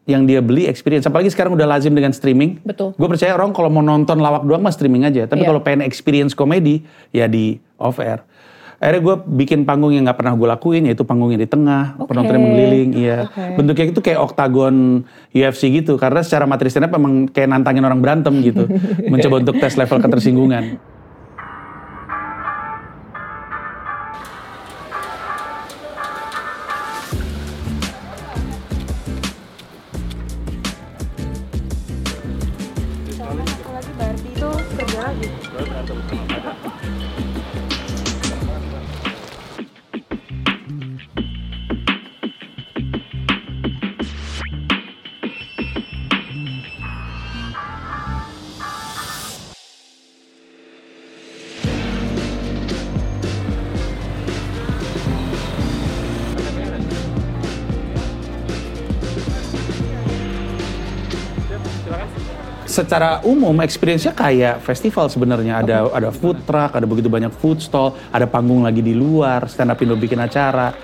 yang 0.08 0.26
dia 0.26 0.42
beli 0.42 0.66
experience. 0.66 1.06
Apalagi 1.06 1.30
sekarang 1.30 1.54
udah 1.54 1.66
lazim 1.66 1.94
dengan 1.94 2.10
streaming. 2.10 2.62
Betul. 2.66 2.94
Gue 2.98 3.08
percaya 3.10 3.34
orang 3.34 3.54
kalau 3.54 3.70
mau 3.70 3.82
nonton 3.82 4.18
lawak 4.18 4.42
doang 4.42 4.62
mah 4.62 4.74
streaming 4.74 5.06
aja. 5.06 5.26
Tapi 5.26 5.44
Iya. 5.44 5.48
kalau 5.54 5.60
pengen 5.62 5.86
experience 5.86 6.34
komedi 6.34 6.82
ya 7.14 7.30
di 7.30 7.58
off 7.78 8.02
air. 8.02 8.22
Akhirnya 8.80 9.02
gue 9.04 9.16
bikin 9.44 9.68
panggung 9.68 9.92
yang 9.92 10.08
nggak 10.08 10.16
pernah 10.16 10.32
gue 10.32 10.48
lakuin, 10.48 10.88
yaitu 10.88 11.04
panggungnya 11.04 11.44
di 11.44 11.48
tengah, 11.52 12.00
Oke. 12.00 12.16
penontonnya 12.16 12.40
mengeliling, 12.40 12.90
iya. 12.96 13.28
Oke. 13.28 13.60
Bentuknya 13.60 13.86
itu 13.92 14.00
kayak 14.00 14.20
oktagon 14.24 15.04
UFC 15.36 15.68
gitu, 15.68 16.00
karena 16.00 16.24
secara 16.24 16.48
materi 16.48 16.72
stand 16.72 16.88
up 16.88 16.96
emang 16.96 17.28
kayak 17.28 17.52
nantangin 17.52 17.84
orang 17.84 18.00
berantem 18.00 18.40
gitu, 18.40 18.64
mencoba 19.12 19.44
untuk 19.44 19.60
tes 19.60 19.76
level 19.76 20.00
ketersinggungan. 20.00 20.80
Secara 62.90 63.22
umum 63.22 63.54
experience-nya 63.62 64.10
kayak 64.10 64.66
festival 64.66 65.06
sebenarnya 65.06 65.62
ada 65.62 65.86
ada 65.94 66.10
food 66.10 66.42
truck, 66.42 66.74
ada 66.74 66.82
begitu 66.90 67.06
banyak 67.06 67.30
food 67.38 67.62
stall, 67.62 67.94
ada 68.10 68.26
panggung 68.26 68.66
lagi 68.66 68.82
di 68.82 68.98
luar, 68.98 69.46
stand 69.46 69.70
up 69.70 69.78
Indo 69.78 69.94
bikin 69.94 70.18
acara. 70.18 70.74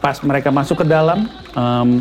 Pas 0.00 0.16
mereka 0.24 0.48
masuk 0.48 0.80
ke 0.80 0.88
dalam, 0.88 1.28
em, 1.52 2.00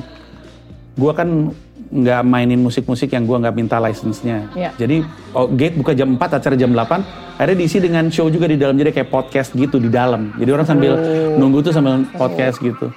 gua 0.95 1.11
kan 1.11 1.51
nggak 1.91 2.23
mainin 2.23 2.63
musik-musik 2.63 3.11
yang 3.11 3.27
gua 3.27 3.43
nggak 3.43 3.55
minta 3.59 3.83
license-nya. 3.83 4.47
Iya. 4.55 4.71
Jadi 4.79 5.03
oh, 5.35 5.51
gate 5.51 5.75
buka 5.75 5.91
jam 5.91 6.15
4, 6.15 6.39
acara 6.39 6.55
jam 6.55 6.71
8, 6.71 7.03
akhirnya 7.35 7.57
diisi 7.59 7.83
dengan 7.83 8.07
show 8.07 8.31
juga 8.31 8.47
di 8.47 8.55
dalam 8.55 8.79
jadi 8.79 8.95
kayak 8.95 9.11
podcast 9.11 9.51
gitu 9.59 9.75
di 9.75 9.91
dalam. 9.91 10.39
Jadi 10.39 10.55
orang 10.55 10.67
sambil 10.71 10.95
nunggu 11.35 11.67
tuh 11.67 11.75
sambil 11.75 12.07
podcast 12.15 12.63
gitu. 12.63 12.87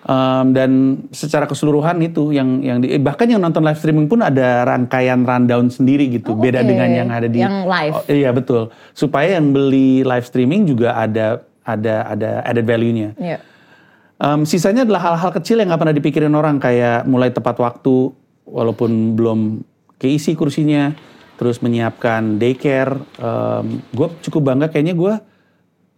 Um, 0.00 0.56
dan 0.56 0.70
secara 1.12 1.44
keseluruhan 1.44 2.00
itu 2.00 2.32
yang 2.32 2.64
yang 2.64 2.80
di, 2.80 2.96
eh, 2.96 2.96
bahkan 2.96 3.28
yang 3.28 3.36
nonton 3.36 3.60
live 3.60 3.76
streaming 3.76 4.08
pun 4.08 4.24
ada 4.24 4.64
rangkaian 4.64 5.20
rundown 5.28 5.68
sendiri 5.68 6.08
gitu. 6.08 6.32
Oh, 6.32 6.40
Beda 6.40 6.64
dengan 6.64 6.88
yang 6.88 7.08
ada 7.12 7.28
di 7.28 7.44
Yang 7.44 7.68
live. 7.68 7.94
Oh, 8.00 8.04
iya 8.08 8.30
betul. 8.32 8.62
Supaya 8.96 9.36
yang 9.36 9.52
beli 9.52 10.00
live 10.00 10.24
streaming 10.24 10.64
juga 10.64 10.96
ada 10.96 11.44
ada 11.68 12.16
ada 12.16 12.30
added 12.48 12.64
value-nya. 12.64 13.12
Iya. 13.20 13.38
Um, 14.20 14.48
sisanya 14.48 14.88
adalah 14.88 15.12
hal-hal 15.12 15.36
kecil 15.36 15.60
yang 15.60 15.68
nggak 15.68 15.80
pernah 15.84 15.96
dipikirin 15.96 16.32
orang 16.32 16.56
kayak 16.56 17.04
mulai 17.04 17.28
tepat 17.28 17.60
waktu 17.60 18.12
walaupun 18.48 19.16
belum 19.20 19.60
keisi 20.00 20.32
kursinya, 20.32 20.96
terus 21.36 21.60
menyiapkan 21.60 22.40
daycare. 22.40 22.96
Um, 23.20 23.84
gue 23.92 24.08
cukup 24.24 24.48
bangga 24.48 24.72
kayaknya 24.72 24.96
gue 24.96 25.12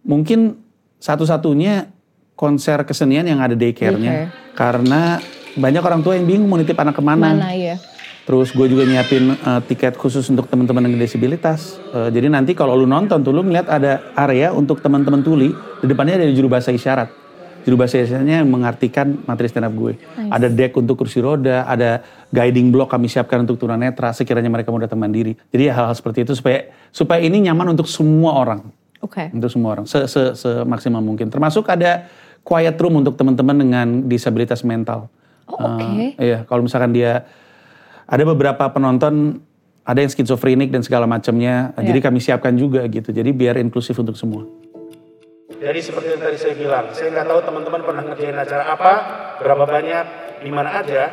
mungkin 0.03 0.59
satu-satunya 0.99 1.87
konser 2.33 2.81
kesenian 2.83 3.25
yang 3.29 3.39
ada 3.39 3.53
daycare-nya 3.53 4.33
karena 4.57 5.21
banyak 5.53 5.83
orang 5.85 6.01
tua 6.01 6.17
yang 6.17 6.25
bingung 6.25 6.49
mau 6.49 6.57
nitip 6.57 6.77
anak 6.77 6.97
ke 6.97 7.03
mana. 7.05 7.37
Mana 7.37 7.53
ya? 7.53 7.77
Terus 8.23 8.55
gue 8.55 8.67
juga 8.71 8.87
nyiapin 8.87 9.35
uh, 9.35 9.59
tiket 9.67 9.99
khusus 9.99 10.23
untuk 10.31 10.47
teman-teman 10.47 10.87
dengan 10.87 11.03
disabilitas. 11.03 11.75
Uh, 11.91 12.07
jadi 12.07 12.31
nanti 12.31 12.55
kalau 12.55 12.79
lu 12.79 12.87
nonton 12.87 13.19
tuh 13.19 13.35
lu 13.35 13.43
ngeliat 13.43 13.67
ada 13.67 13.99
area 14.15 14.55
untuk 14.55 14.79
teman-teman 14.79 15.19
tuli. 15.19 15.51
Di 15.83 15.85
depannya 15.91 16.23
ada 16.23 16.31
juru 16.31 16.47
bahasa 16.47 16.71
isyarat. 16.71 17.11
Juru 17.67 17.75
bahasa 17.75 17.99
isyaratnya 17.99 18.39
yang 18.39 18.47
mengartikan 18.47 19.19
materi 19.27 19.51
stand 19.51 19.67
up 19.67 19.75
gue. 19.75 19.99
Ada 20.31 20.47
deck 20.47 20.71
untuk 20.79 21.03
kursi 21.03 21.19
roda, 21.19 21.67
ada 21.67 21.99
guiding 22.31 22.71
block 22.71 22.95
kami 22.95 23.11
siapkan 23.11 23.43
untuk 23.43 23.59
tunanetra 23.59 24.15
sekiranya 24.15 24.47
mereka 24.47 24.71
mau 24.71 24.79
datang 24.79 25.03
mandiri. 25.03 25.35
Jadi 25.51 25.67
hal-hal 25.67 25.91
seperti 25.91 26.23
itu 26.23 26.31
supaya 26.31 26.71
supaya 26.95 27.19
ini 27.19 27.43
nyaman 27.43 27.75
untuk 27.75 27.91
semua 27.91 28.39
orang. 28.39 28.63
Oke. 29.03 29.35
Untuk 29.35 29.51
semua 29.51 29.75
orang, 29.75 29.83
se 29.83 29.99
-se 30.07 30.31
semaksimal 30.39 31.03
mungkin. 31.03 31.27
Termasuk 31.27 31.67
ada 31.67 32.07
quiet 32.43 32.75
room 32.77 32.99
untuk 32.99 33.15
teman-teman 33.15 33.55
dengan 33.55 33.87
disabilitas 34.05 34.61
mental. 34.67 35.07
Oh, 35.47 35.59
oke. 35.59 36.15
Eh, 36.19 36.23
iya, 36.23 36.43
kalau 36.47 36.63
misalkan 36.63 36.91
dia 36.91 37.23
ada 38.07 38.23
beberapa 38.27 38.67
penonton 38.71 39.39
ada 39.83 39.99
yang 39.99 40.11
skizofrenik 40.11 40.71
dan 40.71 40.79
segala 40.79 41.03
macamnya, 41.03 41.75
Iya. 41.75 41.91
jadi 41.91 41.99
kami 41.99 42.19
siapkan 42.23 42.55
juga 42.55 42.87
gitu. 42.87 43.11
Jadi 43.11 43.35
biar 43.35 43.59
inklusif 43.59 43.99
untuk 43.99 44.15
semua. 44.15 44.47
Jadi 45.59 45.79
seperti 45.79 46.07
yang 46.15 46.21
tadi 46.23 46.37
saya 46.39 46.55
bilang, 46.55 46.85
saya 46.91 47.07
nggak 47.11 47.27
tahu 47.27 47.39
teman-teman 47.43 47.81
pernah 47.83 48.03
ngerjain 48.07 48.35
acara 48.35 48.63
apa, 48.67 48.93
berapa 49.43 49.63
banyak, 49.63 50.05
di 50.43 50.51
mana 50.51 50.83
aja. 50.83 51.03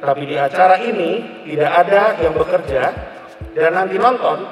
Tapi 0.00 0.22
di 0.28 0.36
acara 0.36 0.76
ini 0.84 1.44
tidak 1.48 1.72
ada 1.84 2.02
yang 2.20 2.36
bekerja 2.36 2.82
dan 3.56 3.70
nanti 3.72 3.96
nonton 3.96 4.44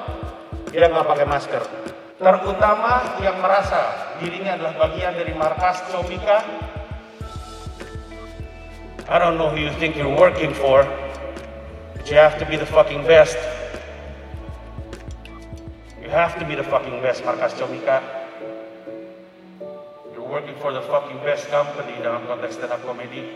dia 0.72 0.88
nggak 0.88 1.04
pakai 1.04 1.26
masker. 1.28 1.81
Terutama 2.23 3.19
yang 3.19 3.43
merasa 3.43 4.14
dirinya 4.23 4.55
adalah 4.55 4.79
bagian 4.87 5.11
dari 5.11 5.35
markas 5.35 5.83
Comika. 5.91 6.38
I 9.11 9.19
don't 9.19 9.35
know 9.35 9.50
who 9.50 9.59
you 9.59 9.75
think 9.83 9.99
you're 9.99 10.14
working 10.14 10.55
for, 10.55 10.87
but 11.99 12.07
you 12.07 12.14
have 12.14 12.38
to 12.38 12.47
be 12.47 12.55
the 12.55 12.71
fucking 12.71 13.02
best. 13.11 13.35
You 15.99 16.14
have 16.14 16.38
to 16.38 16.47
be 16.47 16.55
the 16.55 16.62
fucking 16.62 17.02
best, 17.02 17.26
markas 17.26 17.59
Comika. 17.59 17.99
You're 20.14 20.23
working 20.23 20.55
for 20.62 20.71
the 20.71 20.87
fucking 20.87 21.19
best 21.26 21.50
company 21.50 21.99
dalam 22.07 22.23
konteks 22.31 22.55
stand 22.55 22.71
up 22.71 22.87
comedy. 22.87 23.35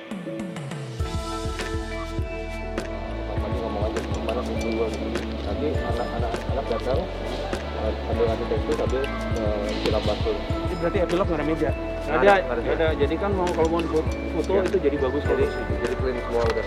Tadi 5.42 5.68
anak-anak 5.74 6.32
anak 6.54 6.66
datang 6.70 7.02
sambil 8.06 8.24
ngasih 8.26 8.46
tekstur 8.50 8.74
sambil 8.80 9.02
eh, 9.04 9.66
siram 9.84 10.02
basur. 10.04 10.36
Berarti 10.76 10.98
epilog 11.00 11.26
nggak 11.26 11.38
ada 11.40 11.46
meja. 11.48 11.70
Nggak 12.06 12.20
ada, 12.20 12.34
nggak 12.60 12.76
ada. 12.76 12.88
Jadi 13.00 13.14
kan 13.16 13.30
mau 13.32 13.48
kalau 13.50 13.68
mau 13.72 13.80
foto 14.36 14.52
itu 14.62 14.78
jadi 14.78 14.96
bagus 15.00 15.22
Jadi 15.24 15.44
jadi 15.82 15.94
clean 15.96 16.16
semua 16.20 16.42
udah. 16.44 16.64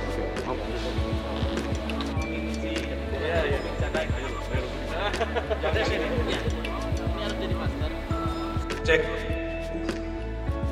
Cek. 8.86 9.02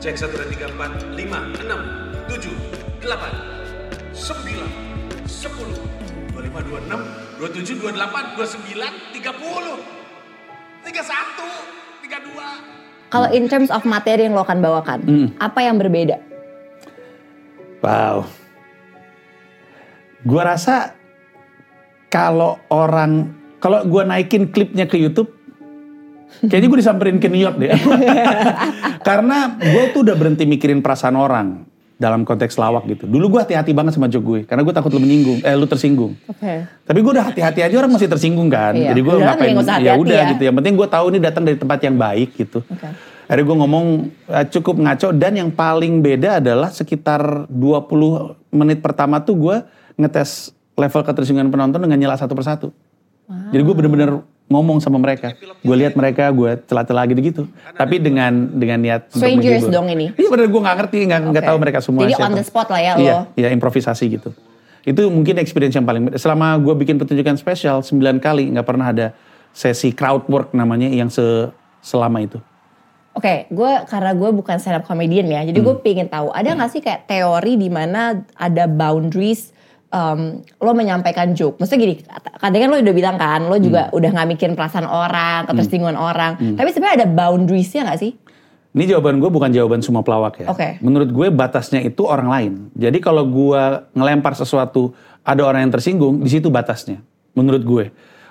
Cek 0.02 0.16
satu 0.18 0.36
dan 0.42 0.50
tiga 0.50 0.66
empat 0.74 0.92
lima 1.14 1.40
enam 1.62 1.82
tujuh 2.26 2.54
delapan 3.02 3.34
sembilan 4.14 4.72
sepuluh 5.30 5.78
dua 6.34 6.42
lima 6.42 6.60
dua 6.66 6.80
enam 6.86 7.02
dua 7.38 7.50
tujuh 7.54 7.78
dua 7.78 7.94
delapan 7.94 8.34
dua 8.34 8.48
sembilan 8.50 8.94
tiga 9.14 9.32
puluh 9.38 9.97
Kalau 13.08 13.32
in 13.32 13.48
terms 13.48 13.72
of 13.72 13.88
materi 13.88 14.28
yang 14.28 14.36
lo 14.36 14.44
akan 14.44 14.60
bawakan, 14.60 15.00
Hmm. 15.08 15.28
apa 15.40 15.60
yang 15.64 15.80
berbeda? 15.80 16.20
Wow. 17.80 18.28
Gua 20.28 20.44
rasa 20.44 20.98
kalau 22.12 22.60
orang 22.68 23.32
kalau 23.64 23.86
gua 23.88 24.04
naikin 24.04 24.52
klipnya 24.52 24.90
ke 24.90 25.00
YouTube 25.00 25.32
kayaknya 26.44 26.68
gue 26.68 26.80
disamperin 26.84 27.18
ke 27.24 27.32
New 27.32 27.40
York 27.40 27.56
deh. 27.56 27.72
Karena 29.08 29.56
gue 29.56 29.84
tuh 29.96 30.04
udah 30.04 30.16
berhenti 30.20 30.44
mikirin 30.44 30.84
perasaan 30.84 31.16
orang 31.16 31.64
dalam 31.98 32.22
konteks 32.22 32.56
lawak 32.62 32.86
gitu. 32.86 33.10
Dulu 33.10 33.38
gue 33.38 33.40
hati-hati 33.42 33.74
banget 33.74 33.98
sama 33.98 34.06
joke 34.06 34.26
gue 34.26 34.40
karena 34.46 34.62
gue 34.62 34.74
takut 34.74 34.94
lu 34.94 35.02
menyinggung, 35.02 35.42
eh 35.42 35.58
lu 35.58 35.66
tersinggung. 35.66 36.14
Oke. 36.30 36.70
Tapi 36.86 37.00
gue 37.02 37.12
udah 37.18 37.26
hati-hati 37.34 37.66
aja 37.66 37.76
orang 37.82 37.92
masih 37.98 38.06
tersinggung 38.06 38.48
kan. 38.54 38.78
Iya. 38.78 38.94
Jadi 38.94 39.02
gue 39.02 39.14
ngapain 39.18 39.54
ya 39.82 39.94
udah 39.98 40.22
ya. 40.22 40.32
gitu. 40.38 40.42
Yang 40.46 40.56
penting 40.62 40.74
gue 40.78 40.88
tahu 40.88 41.06
ini 41.10 41.20
datang 41.20 41.44
dari 41.44 41.58
tempat 41.58 41.80
yang 41.82 41.98
baik 41.98 42.30
gitu. 42.38 42.62
Oke. 42.62 42.88
Akhirnya 43.28 43.44
gue 43.44 43.58
ngomong 43.60 43.86
eh, 44.30 44.46
cukup 44.54 44.76
ngaco 44.78 45.08
dan 45.18 45.34
yang 45.36 45.50
paling 45.52 46.00
beda 46.00 46.40
adalah 46.40 46.70
sekitar 46.70 47.50
20 47.50 48.56
menit 48.56 48.80
pertama 48.80 49.20
tuh 49.20 49.36
gue 49.36 49.56
ngetes 49.98 50.54
level 50.78 51.02
ketersinggungan 51.02 51.50
penonton 51.50 51.82
dengan 51.82 51.98
nyela 51.98 52.16
satu 52.16 52.38
persatu. 52.38 52.70
Jadi 53.28 53.60
gue 53.60 53.76
bener-bener 53.76 54.24
ngomong 54.48 54.80
sama 54.80 54.96
mereka. 54.96 55.36
Gue 55.60 55.76
lihat 55.76 55.94
mereka, 55.94 56.32
gue 56.32 56.56
celah-celah 56.64 57.04
gitu-gitu. 57.06 57.44
Tapi 57.70 58.00
dengan 58.00 58.32
dengan 58.50 58.80
niat 58.80 59.02
untuk 59.10 59.20
Strangers 59.20 59.68
dong 59.68 59.88
ini. 59.88 60.12
Iya 60.14 60.28
bener 60.28 60.48
gue 60.48 60.62
nggak 60.62 60.78
ngerti, 60.78 60.98
nggak 61.04 61.20
nggak 61.30 61.44
Oke. 61.44 61.50
tahu 61.52 61.58
mereka 61.60 61.80
semua 61.80 62.02
Jadi 62.02 62.14
siapa. 62.16 62.26
on 62.26 62.34
the 62.34 62.44
spot 62.44 62.68
lah 62.68 62.80
ya 62.80 62.94
Iya, 62.96 63.12
lo. 63.14 63.20
iya 63.36 63.48
improvisasi 63.52 64.06
gitu. 64.10 64.30
Itu 64.82 65.12
mungkin 65.12 65.36
experience 65.38 65.76
yang 65.76 65.84
paling. 65.84 66.16
Selama 66.16 66.56
gue 66.58 66.74
bikin 66.78 66.96
pertunjukan 66.96 67.36
spesial 67.36 67.84
9 67.84 67.92
kali 68.18 68.48
nggak 68.50 68.64
pernah 68.64 68.88
ada 68.88 69.08
sesi 69.52 69.92
crowd 69.92 70.24
work 70.26 70.54
namanya 70.54 70.88
yang 70.88 71.08
se 71.08 71.52
selama 71.80 72.24
itu. 72.24 72.40
Oke, 73.12 73.50
gue 73.50 73.72
karena 73.84 74.14
gue 74.14 74.30
bukan 74.30 74.56
stand 74.56 74.78
up 74.78 74.86
comedian 74.86 75.26
ya, 75.26 75.42
jadi 75.42 75.58
gue 75.58 75.74
Hmm. 75.74 75.82
pengen 75.82 76.06
tahu 76.06 76.30
ada 76.30 76.54
nggak 76.54 76.70
sih 76.70 76.80
kayak 76.80 77.04
teori 77.04 77.58
di 77.58 77.66
mana 77.66 78.22
ada 78.32 78.64
boundaries 78.64 79.57
um, 79.90 80.42
lo 80.60 80.72
menyampaikan 80.74 81.32
joke. 81.32 81.60
Maksudnya 81.60 81.80
gini, 81.84 81.96
kadang 82.40 82.60
kan 82.64 82.70
lo 82.70 82.78
udah 82.80 82.96
bilang 82.96 83.16
kan, 83.16 83.46
lo 83.48 83.56
juga 83.58 83.88
Hmm. 83.90 83.98
udah 83.98 84.10
nggak 84.12 84.28
mikirin 84.28 84.56
perasaan 84.56 84.88
orang, 84.88 85.48
ketersinggungan 85.48 85.98
orang. 85.98 86.56
Tapi 86.56 86.70
sebenarnya 86.72 87.04
ada 87.04 87.08
boundariesnya 87.08 87.88
nggak 87.88 88.00
sih? 88.00 88.12
Ini 88.78 88.94
jawaban 88.94 89.18
gue 89.18 89.30
bukan 89.32 89.50
jawaban 89.50 89.82
semua 89.82 90.06
pelawak 90.06 90.46
ya. 90.46 90.48
Oke. 90.54 90.78
Menurut 90.86 91.10
gue 91.10 91.28
batasnya 91.34 91.82
itu 91.82 92.06
orang 92.06 92.30
lain. 92.30 92.52
Jadi 92.78 93.02
kalau 93.02 93.26
gue 93.26 93.62
ngelempar 93.98 94.38
sesuatu, 94.38 94.94
ada 95.26 95.42
orang 95.42 95.66
yang 95.66 95.74
tersinggung, 95.74 96.22
di 96.22 96.30
situ 96.30 96.54
batasnya. 96.54 97.02
Menurut 97.34 97.64
gue. 97.66 97.86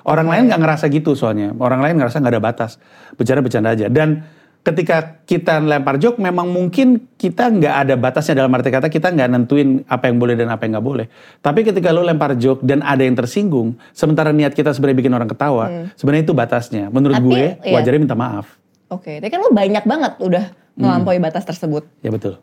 Orang 0.07 0.31
lain 0.31 0.47
nggak 0.47 0.61
ngerasa 0.63 0.87
gitu 0.87 1.19
soalnya. 1.19 1.51
Orang 1.59 1.83
lain 1.83 1.99
ngerasa 1.99 2.23
nggak 2.23 2.35
ada 2.39 2.43
batas. 2.43 2.79
Bercanda-bercanda 3.19 3.75
aja. 3.75 3.87
Dan 3.91 4.23
ketika 4.67 5.23
kita 5.23 5.63
lempar 5.63 5.95
joke, 6.03 6.19
memang 6.19 6.51
mungkin 6.51 7.07
kita 7.15 7.47
nggak 7.47 7.75
ada 7.87 7.95
batasnya 7.95 8.43
dalam 8.43 8.51
arti 8.51 8.75
kata 8.75 8.91
kita 8.91 9.15
nggak 9.15 9.29
nentuin 9.31 9.87
apa 9.87 10.11
yang 10.11 10.19
boleh 10.19 10.35
dan 10.35 10.51
apa 10.51 10.67
yang 10.67 10.75
nggak 10.75 10.87
boleh. 10.87 11.07
Tapi 11.39 11.63
ketika 11.63 11.95
lo 11.95 12.03
lempar 12.03 12.35
joke 12.35 12.67
dan 12.67 12.83
ada 12.83 13.07
yang 13.07 13.15
tersinggung, 13.15 13.79
sementara 13.95 14.35
niat 14.35 14.59
kita 14.59 14.75
sebenarnya 14.75 14.99
bikin 15.07 15.15
orang 15.15 15.31
ketawa, 15.31 15.87
sebenarnya 15.95 16.25
itu 16.27 16.35
batasnya. 16.35 16.91
Menurut 16.91 17.15
Tapi, 17.15 17.27
gue 17.31 17.45
iya. 17.63 17.75
wajarnya 17.79 18.01
minta 18.03 18.19
maaf. 18.19 18.59
Oke, 18.91 19.23
tapi 19.23 19.31
kan 19.31 19.39
lo 19.39 19.55
banyak 19.55 19.85
banget 19.87 20.13
udah 20.19 20.45
Hmm. 20.77 20.85
melampaui 20.85 21.17
batas 21.17 21.49
tersebut. 21.49 21.89
Ya 22.05 22.13
betul. 22.13 22.37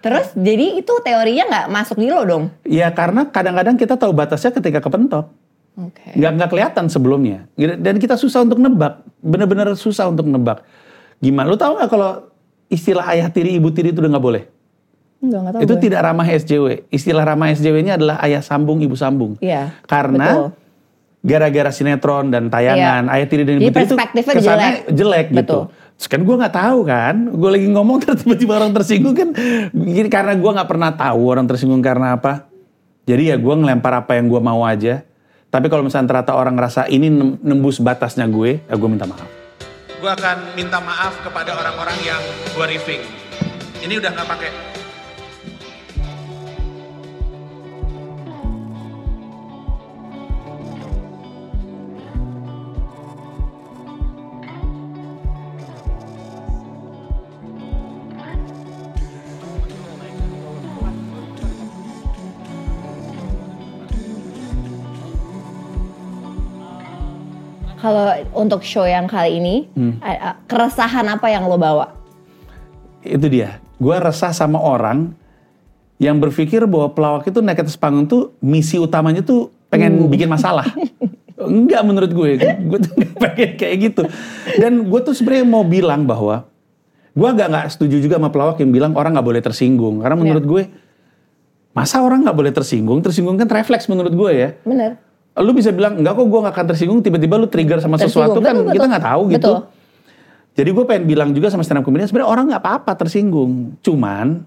Terus 0.00 0.32
jadi 0.34 0.80
itu 0.80 0.90
teorinya 1.04 1.44
nggak 1.46 1.66
masuk 1.70 2.00
di 2.00 2.08
lo 2.10 2.24
dong? 2.26 2.44
Ya 2.66 2.88
karena 2.90 3.28
kadang-kadang 3.28 3.76
kita 3.76 3.94
tahu 4.00 4.10
batasnya 4.16 4.50
ketika 4.50 4.80
kepentok. 4.82 5.30
Oke. 5.78 6.18
Nggak, 6.18 6.30
nggak 6.34 6.48
kelihatan 6.50 6.84
sebelumnya. 6.90 7.46
Dan 7.56 8.02
kita 8.02 8.18
susah 8.18 8.42
untuk 8.42 8.58
nebak. 8.58 9.06
Bener-bener 9.22 9.76
susah 9.78 10.10
untuk 10.10 10.26
nebak. 10.26 10.66
Gimana? 11.20 11.46
Lu 11.46 11.56
tahu 11.56 11.76
nggak 11.76 11.88
kalau 11.88 12.10
istilah 12.66 13.04
ayah 13.12 13.28
tiri, 13.28 13.54
ibu 13.54 13.68
tiri 13.68 13.92
itu 13.92 14.00
udah 14.00 14.10
nggak 14.10 14.24
boleh? 14.24 14.42
Enggak, 15.20 15.38
nggak 15.38 15.52
tahu 15.52 15.60
itu 15.62 15.74
gue. 15.74 15.82
tidak 15.82 16.00
ramah 16.02 16.26
SJW. 16.26 16.66
Istilah 16.88 17.24
ramah 17.24 17.52
SJW-nya 17.52 17.92
adalah 17.94 18.16
ayah 18.24 18.40
sambung, 18.40 18.80
ibu 18.80 18.96
sambung. 18.96 19.36
Iya. 19.38 19.76
Karena 19.84 20.48
gara-gara 21.20 21.68
sinetron 21.68 22.32
dan 22.32 22.48
tayangan 22.48 23.12
ayah 23.12 23.26
tiri 23.28 23.44
dan 23.44 23.60
Iya. 23.60 23.60
Jadi 23.60 23.68
ibu 23.68 23.76
tiri 23.76 23.84
itu 23.84 23.94
kesannya 24.32 24.40
jelek. 24.40 24.74
jelek 24.90 25.26
gitu. 25.30 25.36
Betul. 25.36 25.62
Kan 26.00 26.20
gue 26.24 26.32
nggak 26.34 26.54
tahu 26.56 26.78
kan, 26.88 27.16
gue 27.28 27.50
lagi 27.52 27.66
ngomong 27.68 27.96
terus 28.02 28.24
tiba-tiba 28.24 28.56
orang 28.56 28.72
tersinggung 28.72 29.12
kan, 29.12 29.28
Gini, 29.70 30.08
karena 30.08 30.32
gue 30.32 30.50
nggak 30.50 30.64
pernah 30.66 30.96
tahu 30.96 31.20
orang 31.28 31.44
tersinggung 31.44 31.84
karena 31.84 32.16
apa. 32.16 32.48
Jadi 33.04 33.28
ya 33.28 33.36
gue 33.36 33.54
ngelempar 33.54 33.92
apa 33.98 34.16
yang 34.16 34.24
gue 34.24 34.40
mau 34.40 34.64
aja. 34.64 35.04
Tapi 35.50 35.66
kalau 35.66 35.82
misalnya 35.82 36.08
ternyata 36.08 36.32
orang 36.32 36.54
ngerasa 36.54 36.86
ini 36.86 37.10
nem- 37.10 37.36
nembus 37.42 37.76
batasnya 37.76 38.24
gue, 38.24 38.64
ya 38.64 38.74
gue 38.74 38.88
minta 38.88 39.04
maaf. 39.04 39.39
Gue 40.00 40.08
akan 40.08 40.56
minta 40.56 40.80
maaf 40.80 41.20
kepada 41.20 41.52
orang-orang 41.60 42.00
yang 42.00 42.22
gue 42.56 42.66
riffing. 42.72 43.04
Ini 43.84 44.00
udah 44.00 44.10
nggak 44.16 44.28
pakai. 44.28 44.79
Kalau 67.80 68.12
untuk 68.36 68.60
show 68.60 68.84
yang 68.84 69.08
kali 69.08 69.40
ini, 69.40 69.56
Hmm. 69.72 69.96
keresahan 70.44 71.08
apa 71.08 71.32
yang 71.32 71.48
lo 71.48 71.56
bawa? 71.56 71.96
Itu 73.00 73.26
dia. 73.32 73.56
Gue 73.80 73.96
resah 73.96 74.36
sama 74.36 74.60
orang 74.60 75.16
yang 75.96 76.20
berpikir 76.20 76.64
bahwa 76.68 76.92
pelawak 76.92 77.24
itu 77.24 77.40
naik 77.40 77.64
atas 77.64 77.76
panggung 77.76 78.04
tuh 78.04 78.36
misi 78.40 78.76
utamanya 78.76 79.24
tuh 79.24 79.48
pengen 79.72 80.08
bikin 80.12 80.28
masalah. 80.28 80.68
Enggak 81.40 81.80
menurut 81.88 82.12
gue. 82.12 82.36
Gue 82.68 82.78
tuh 82.84 82.92
nggak 82.92 83.16
pengen 83.16 83.50
kayak 83.56 83.76
gitu. 83.80 84.02
Dan 84.60 84.84
gue 84.84 85.00
tuh 85.00 85.16
sebenarnya 85.16 85.48
mau 85.48 85.64
bilang 85.64 86.04
bahwa 86.04 86.44
gue 87.16 87.28
agak 87.28 87.48
nggak 87.48 87.66
setuju 87.72 87.96
juga 88.04 88.20
sama 88.20 88.28
pelawak 88.28 88.60
yang 88.60 88.68
bilang 88.68 88.92
orang 88.92 89.16
nggak 89.16 89.24
boleh 89.24 89.40
tersinggung. 89.40 90.04
Karena 90.04 90.16
menurut 90.20 90.44
gue 90.44 90.62
masa 91.72 92.04
orang 92.04 92.28
nggak 92.28 92.36
boleh 92.36 92.52
tersinggung? 92.52 93.00
Tersinggung 93.00 93.40
kan 93.40 93.48
refleks 93.48 93.88
menurut 93.88 94.12
gue 94.12 94.30
ya. 94.36 94.48
Bener. 94.68 95.00
Lu 95.36 95.52
bisa 95.52 95.70
bilang 95.70 95.94
enggak 95.96 96.14
kok 96.14 96.26
gue 96.26 96.40
nggak 96.42 96.54
akan 96.54 96.66
tersinggung. 96.66 96.98
Tiba-tiba 97.00 97.34
lu 97.36 97.46
trigger 97.46 97.78
sama 97.78 97.96
sesuatu 97.96 98.38
Tersinggung. 98.38 98.44
kan 98.44 98.54
Betul, 98.60 98.74
kita 98.74 98.86
nggak 98.88 99.04
tahu 99.04 99.22
gitu. 99.28 99.38
Betul. 99.38 99.58
Jadi 100.50 100.70
gue 100.74 100.84
pengen 100.84 101.04
bilang 101.06 101.30
juga 101.30 101.48
sama 101.48 101.62
stand 101.62 101.80
up 101.80 101.84
comedian 101.84 102.04
sebenarnya 102.04 102.28
orang 102.28 102.44
nggak 102.50 102.60
apa-apa 102.60 102.92
tersinggung, 102.98 103.78
cuman 103.80 104.42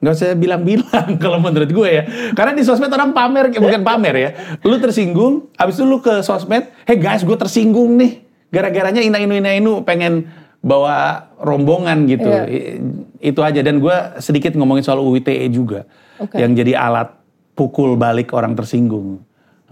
nggak 0.00 0.12
usah 0.12 0.34
bilang-bilang 0.34 1.08
kalau 1.22 1.38
menurut 1.38 1.68
gue 1.68 1.88
ya. 1.92 2.02
Karena 2.32 2.52
di 2.52 2.64
sosmed 2.64 2.88
orang 2.88 3.12
pamer, 3.12 3.52
bukan 3.52 3.84
pamer 3.84 4.14
ya. 4.16 4.30
Lu 4.60 4.74
tersinggung, 4.76 5.52
abis 5.54 5.76
itu 5.76 5.84
lu 5.84 6.00
ke 6.00 6.24
sosmed, 6.24 6.72
hey 6.82 6.96
guys 6.96 7.22
gue 7.22 7.36
tersinggung 7.36 7.94
nih. 7.94 8.24
Gara-garanya 8.48 9.00
ina 9.00 9.16
inu 9.16 9.34
ina 9.34 9.52
inu 9.52 9.72
pengen 9.80 10.26
bawa 10.58 11.28
rombongan 11.38 12.04
gitu. 12.06 12.26
I- 12.26 12.80
Itu 13.22 13.38
aja. 13.38 13.62
Dan 13.62 13.78
gue 13.78 13.94
sedikit 14.18 14.52
ngomongin 14.52 14.82
soal 14.82 14.98
UITE 14.98 15.30
juga. 15.46 15.86
Oke. 16.18 16.40
Yang 16.40 16.64
jadi 16.64 16.72
alat 16.74 17.14
pukul 17.54 17.94
balik 17.94 18.34
orang 18.34 18.52
tersinggung. 18.52 19.22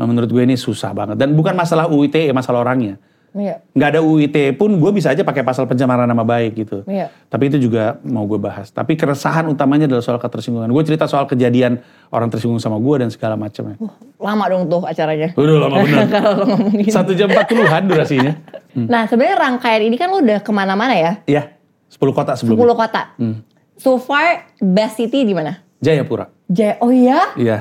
Nah, 0.01 0.09
menurut 0.09 0.33
gue 0.33 0.41
ini 0.41 0.57
susah 0.57 0.97
banget. 0.97 1.21
Dan 1.21 1.37
bukan 1.37 1.53
masalah 1.53 1.85
UITE, 1.93 2.33
masalah 2.33 2.65
orangnya 2.65 2.97
Iya. 3.31 3.63
nggak 3.79 3.89
ada 3.95 4.01
UIT 4.03 4.59
pun 4.59 4.75
gue 4.75 4.91
bisa 4.91 5.15
aja 5.15 5.23
pakai 5.23 5.47
pasal 5.47 5.71
pencemaran 5.71 6.03
nama 6.03 6.27
baik 6.27 6.67
gitu. 6.67 6.83
Iya. 6.83 7.15
Tapi 7.31 7.47
itu 7.47 7.63
juga 7.63 8.03
mau 8.03 8.27
gue 8.27 8.43
bahas. 8.43 8.75
Tapi 8.75 8.99
keresahan 8.99 9.47
utamanya 9.47 9.87
adalah 9.87 10.03
soal 10.03 10.19
ketersinggungan. 10.19 10.67
Gue 10.67 10.83
cerita 10.83 11.07
soal 11.07 11.31
kejadian 11.31 11.79
orang 12.11 12.27
tersinggung 12.27 12.59
sama 12.59 12.83
gue 12.83 13.07
dan 13.07 13.09
segala 13.15 13.39
macamnya. 13.39 13.79
Lama 14.19 14.45
dong 14.51 14.67
tuh 14.67 14.83
acaranya. 14.83 15.31
Udah 15.39 15.57
lama. 15.63 15.79
Kalau 16.11 16.43
ngomongin. 16.43 16.91
Satu 16.91 17.15
jam 17.15 17.31
40-an 17.31 17.83
durasinya. 17.87 18.33
Nah 18.75 19.07
sebenarnya 19.07 19.37
rangkaian 19.39 19.83
ini 19.87 19.95
kan 19.95 20.11
lo 20.11 20.19
udah 20.19 20.43
ke 20.43 20.51
mana-mana 20.51 20.99
ya? 20.99 21.13
Iya, 21.23 21.55
10 21.87 22.11
kota 22.11 22.35
10 22.35 22.51
sebelumnya. 22.51 22.75
kota. 22.75 23.03
Hmm. 23.15 23.47
So 23.79 24.03
far 24.03 24.51
best 24.59 24.99
city 24.99 25.23
di 25.23 25.39
mana? 25.39 25.63
Jayapura. 25.79 26.35
Jaya. 26.51 26.83
Oh 26.83 26.91
iya? 26.91 27.31
Iya. 27.39 27.59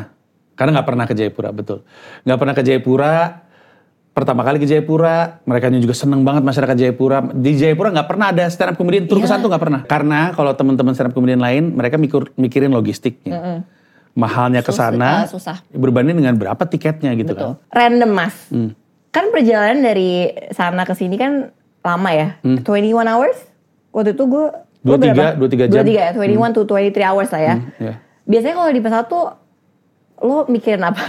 Karena 0.60 0.76
nggak 0.76 0.88
pernah 0.88 1.06
ke 1.08 1.16
Jayapura, 1.16 1.50
betul. 1.50 1.88
Nggak 2.28 2.38
pernah 2.38 2.52
ke 2.54 2.62
Jayapura. 2.62 3.16
Pertama 4.12 4.44
kali 4.44 4.60
ke 4.60 4.68
Jayapura, 4.68 5.40
mereka 5.48 5.72
juga 5.72 5.96
seneng 5.96 6.28
banget 6.28 6.44
masyarakat 6.44 6.76
Jayapura. 6.76 7.24
Di 7.32 7.56
Jayapura 7.56 7.96
nggak 7.96 8.08
pernah 8.10 8.36
ada 8.36 8.44
stand 8.52 8.70
up 8.70 8.76
comedian 8.76 9.08
tur 9.08 9.16
ke 9.16 9.24
Iya. 9.24 9.32
sana 9.32 9.40
tuh 9.40 9.48
nggak 9.48 9.64
pernah. 9.64 9.82
Karena 9.88 10.36
kalau 10.36 10.52
teman-teman 10.52 10.92
stand 10.92 11.10
up 11.10 11.16
comedian 11.16 11.40
lain, 11.40 11.72
mereka 11.72 11.96
mikir, 11.96 12.28
mikirin 12.36 12.70
logistiknya. 12.70 13.64
Mahalnya 14.12 14.60
ke 14.60 14.76
sana, 14.76 15.24
ah, 15.24 15.26
susah. 15.26 15.64
berbanding 15.72 16.20
dengan 16.20 16.36
berapa 16.36 16.60
tiketnya 16.60 17.16
gitu 17.16 17.32
Betul. 17.32 17.56
kan. 17.56 17.72
Random 17.72 18.12
mas. 18.12 18.36
Hmm. 18.50 18.76
Kan 19.10 19.32
perjalanan 19.32 19.80
dari 19.80 20.28
sana 20.52 20.84
ke 20.84 20.92
sini 20.92 21.16
kan 21.16 21.56
lama 21.80 22.10
ya. 22.12 22.36
21 22.44 23.08
hours? 23.08 23.38
Waktu 23.90 24.12
itu 24.12 24.24
gue 24.28 24.46
Hmm. 24.50 24.68
Dua 24.82 24.98
tiga- 24.98 25.36
dua 25.36 25.48
tiga 25.48 25.66
jam. 25.68 25.84
23 25.84 25.92
ya, 25.94 26.10
21 26.12 26.52
to 26.52 26.62
23 26.66 27.04
hours 27.06 27.30
lah 27.30 27.42
ya. 27.42 27.56
Hmm, 27.58 27.68
ya. 27.80 27.94
Biasanya 28.26 28.56
kalau 28.58 28.72
di 28.72 28.80
pesawat 28.80 29.06
tuh 29.08 29.26
lo 30.22 30.46
mikirin 30.46 30.84
apa? 30.84 31.04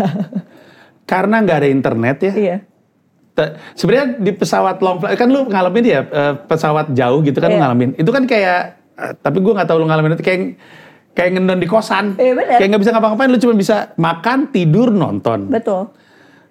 Karena 1.10 1.42
nggak 1.42 1.58
ada 1.58 1.68
internet 1.68 2.16
ya. 2.22 2.32
iya. 2.34 2.56
Sebenarnya 3.72 4.20
di 4.20 4.36
pesawat 4.36 4.84
long 4.84 5.00
flight 5.00 5.16
kan 5.16 5.24
lu 5.26 5.48
ngalamin 5.48 5.80
ya 5.82 6.00
eh, 6.04 6.34
pesawat 6.44 6.92
jauh 6.92 7.24
gitu 7.24 7.40
kan 7.40 7.48
lu 7.48 7.56
Iya. 7.56 7.62
ngalamin. 7.64 7.90
Itu 7.96 8.10
kan 8.12 8.28
kayak 8.28 8.60
eh, 8.94 9.12
tapi 9.16 9.40
gua 9.40 9.56
nggak 9.56 9.68
tahu 9.68 9.78
lu 9.80 9.86
ngalamin 9.88 10.12
itu 10.12 10.20
kayak 10.20 10.40
kayak 11.16 11.30
ngendon 11.34 11.56
di 11.56 11.64
kosan. 11.64 12.20
Iya, 12.20 12.36
benar. 12.36 12.58
Kayak 12.60 12.68
nggak 12.68 12.82
bisa 12.84 12.92
ngapa-ngapain 12.92 13.30
lu 13.32 13.40
cuma 13.40 13.54
bisa 13.56 13.76
makan, 13.96 14.52
tidur, 14.52 14.92
nonton. 14.92 15.48
Betul. 15.48 15.88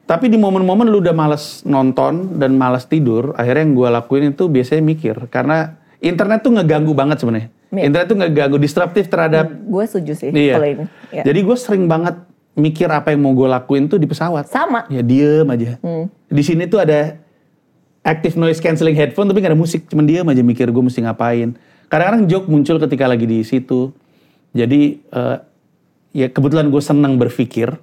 Tapi 0.04 0.26
di 0.26 0.42
momen-momen 0.42 0.90
lu 0.90 0.98
udah 1.00 1.14
males 1.14 1.62
nonton 1.62 2.42
dan 2.42 2.58
males 2.58 2.90
tidur, 2.90 3.38
akhirnya 3.38 3.62
yang 3.62 3.74
gua 3.78 3.90
lakuin 3.94 4.34
itu 4.34 4.50
biasanya 4.50 4.82
mikir 4.82 5.30
karena 5.30 5.78
internet 6.02 6.42
tuh 6.42 6.58
ngeganggu 6.58 6.98
banget 6.98 7.22
sebenarnya. 7.22 7.54
Iya. 7.70 7.84
Internet 7.86 8.08
tuh 8.10 8.18
ngeganggu 8.18 8.58
disruptif 8.58 9.06
terhadap 9.06 9.54
Gue 9.62 9.86
setuju 9.86 10.18
sih 10.18 10.34
Iya. 10.34 10.58
kalau 10.58 10.68
ini. 10.68 10.86
Iya. 11.14 11.22
Jadi 11.22 11.40
gue 11.46 11.54
sering 11.54 11.86
banget 11.86 12.18
mikir 12.60 12.92
apa 12.92 13.16
yang 13.16 13.24
mau 13.24 13.32
gue 13.32 13.48
lakuin 13.48 13.88
tuh 13.88 13.96
di 13.96 14.06
pesawat. 14.06 14.52
Sama. 14.52 14.86
Ya 14.92 15.00
diem 15.00 15.48
aja. 15.48 15.80
Hmm. 15.80 16.12
Di 16.28 16.44
sini 16.44 16.68
tuh 16.68 16.84
ada 16.84 17.18
active 18.04 18.36
noise 18.36 18.60
cancelling 18.60 18.96
headphone 18.96 19.28
tapi 19.32 19.40
gak 19.40 19.56
ada 19.56 19.60
musik, 19.60 19.88
cuman 19.88 20.06
diem 20.08 20.28
aja 20.28 20.44
mikir 20.44 20.68
gue 20.70 20.84
mesti 20.84 21.04
ngapain. 21.04 21.56
Kadang-kadang 21.90 22.30
joke 22.30 22.48
muncul 22.52 22.78
ketika 22.78 23.10
lagi 23.10 23.26
di 23.26 23.42
situ. 23.42 23.96
Jadi 24.54 25.02
eh, 25.02 25.38
ya 26.14 26.28
kebetulan 26.30 26.70
gue 26.70 26.82
senang 26.84 27.18
berpikir, 27.18 27.74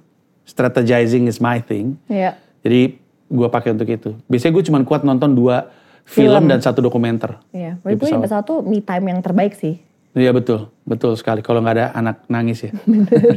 strategizing 0.47 1.27
is 1.27 1.41
my 1.41 1.59
thing. 1.59 1.97
Iya. 2.07 2.37
Jadi 2.63 2.99
gue 3.27 3.47
pakai 3.51 3.75
untuk 3.75 3.89
itu. 3.89 4.15
Biasanya 4.31 4.53
gue 4.55 4.63
cuman 4.69 4.81
kuat 4.87 5.03
nonton 5.03 5.35
dua 5.35 5.71
film, 6.07 6.39
Film. 6.39 6.43
dan 6.47 6.59
satu 6.63 6.79
dokumenter. 6.79 7.39
Iya. 7.51 7.79
Gue 7.83 7.95
di 7.95 7.99
pesawat. 7.99 8.23
pesawat 8.23 8.43
tuh 8.47 8.59
me 8.63 8.79
time 8.79 9.05
yang 9.11 9.19
terbaik 9.19 9.55
sih. 9.55 9.83
Iya 10.17 10.33
betul, 10.33 10.73
betul 10.81 11.13
sekali. 11.13 11.45
Kalau 11.45 11.61
nggak 11.61 11.75
ada 11.77 11.85
anak 11.93 12.25
nangis 12.25 12.65
ya. 12.65 12.71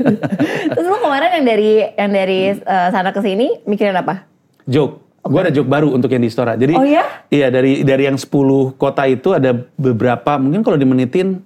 Terus 0.72 0.86
lo 0.88 0.96
kemarin 0.96 1.36
yang 1.36 1.44
dari 1.44 1.70
yang 1.92 2.10
dari 2.10 2.40
eh, 2.56 2.88
sana 2.88 3.12
ke 3.12 3.20
sini 3.20 3.60
mikirin 3.68 3.92
apa? 3.92 4.24
joke. 4.64 5.04
Gue 5.20 5.36
ada 5.36 5.52
joke 5.52 5.68
baru 5.68 5.92
untuk 5.92 6.08
yang 6.08 6.24
di 6.24 6.32
Istora. 6.32 6.56
Jadi 6.56 6.72
Oh 6.72 6.86
ya? 6.86 7.04
Iya 7.28 7.52
dari 7.52 7.84
dari 7.84 8.08
yang 8.08 8.16
10 8.16 8.24
kota 8.74 9.04
itu 9.04 9.36
ada 9.36 9.52
beberapa 9.76 10.40
mungkin 10.40 10.64
kalau 10.64 10.80
dimenitin 10.80 11.44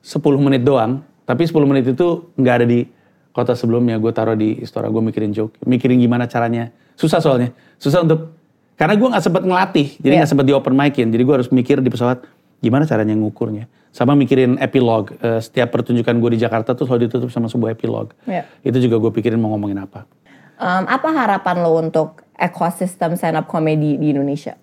10 0.00 0.16
menit 0.40 0.64
doang, 0.64 1.04
tapi 1.28 1.44
10 1.44 1.52
menit 1.68 1.84
itu 1.84 2.32
nggak 2.32 2.54
ada 2.56 2.66
di 2.66 2.88
kota 3.30 3.52
sebelumnya. 3.52 4.00
Gue 4.00 4.16
taruh 4.16 4.32
di 4.32 4.56
Istora, 4.58 4.88
gue 4.88 5.02
mikirin 5.04 5.36
joke, 5.36 5.60
mikirin 5.68 6.00
gimana 6.00 6.24
caranya. 6.24 6.72
Susah 6.96 7.20
soalnya, 7.20 7.52
susah 7.76 8.00
untuk 8.00 8.32
karena 8.74 8.96
gue 8.96 9.08
nggak 9.10 9.22
sempet 9.22 9.42
ngelatih, 9.44 9.88
jadi 10.00 10.12
Iya. 10.16 10.18
nggak 10.24 10.30
sempet 10.32 10.46
di 10.48 10.54
open 10.56 10.72
micin. 10.72 11.12
Jadi 11.12 11.22
gue 11.22 11.34
harus 11.34 11.50
mikir 11.52 11.84
di 11.84 11.90
pesawat 11.92 12.24
gimana 12.58 12.88
caranya 12.88 13.12
ngukurnya. 13.12 13.68
Sama 13.98 14.14
mikirin 14.14 14.62
epilog. 14.62 15.10
Eh, 15.18 15.42
setiap 15.42 15.74
pertunjukan 15.74 16.14
gue 16.22 16.38
di 16.38 16.40
Jakarta 16.46 16.70
tuh 16.78 16.86
selalu 16.86 17.10
ditutup 17.10 17.34
sama 17.34 17.50
sebuah 17.50 17.74
epilog. 17.74 18.14
Iya. 18.30 18.46
Itu 18.62 18.78
juga 18.78 19.02
gue 19.02 19.10
pikirin 19.10 19.42
mau 19.42 19.50
ngomongin 19.58 19.82
apa. 19.82 20.06
Em, 20.54 20.86
apa 20.86 21.08
harapan 21.10 21.66
lo 21.66 21.74
untuk 21.74 22.22
ekosistem 22.38 23.18
stand 23.18 23.42
up 23.42 23.50
comedy 23.50 23.98
di 23.98 24.14
Indonesia? 24.14 24.54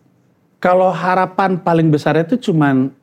Kalau 0.64 0.88
harapan 0.88 1.60
paling 1.60 1.92
besarnya 1.92 2.24
itu 2.24 2.48
cuman 2.48 2.96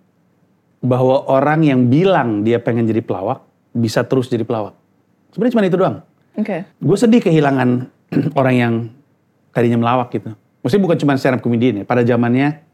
bahwa 0.80 1.28
orang 1.28 1.68
yang 1.68 1.92
bilang 1.92 2.40
dia 2.40 2.56
pengen 2.56 2.88
jadi 2.88 3.04
pelawak 3.04 3.44
bisa 3.76 4.00
terus 4.00 4.32
jadi 4.32 4.48
pelawak. 4.48 4.72
Sebenarnya 5.36 5.52
cuma 5.52 5.68
itu 5.68 5.76
doang. 5.76 5.96
Oke. 6.40 6.64
Gue 6.80 6.96
sedih 6.96 7.20
kehilangan 7.20 7.92
orang 8.40 8.54
yang 8.56 8.72
tadinya 9.52 9.84
melawak 9.84 10.08
gitu. 10.16 10.32
Maksudnya 10.64 10.82
bukan 10.88 10.96
cuma 10.96 11.12
stand 11.20 11.36
up 11.36 11.44
comedian 11.44 11.80
ya. 11.80 11.84
Pada 11.84 12.00
zamannya 12.00 12.71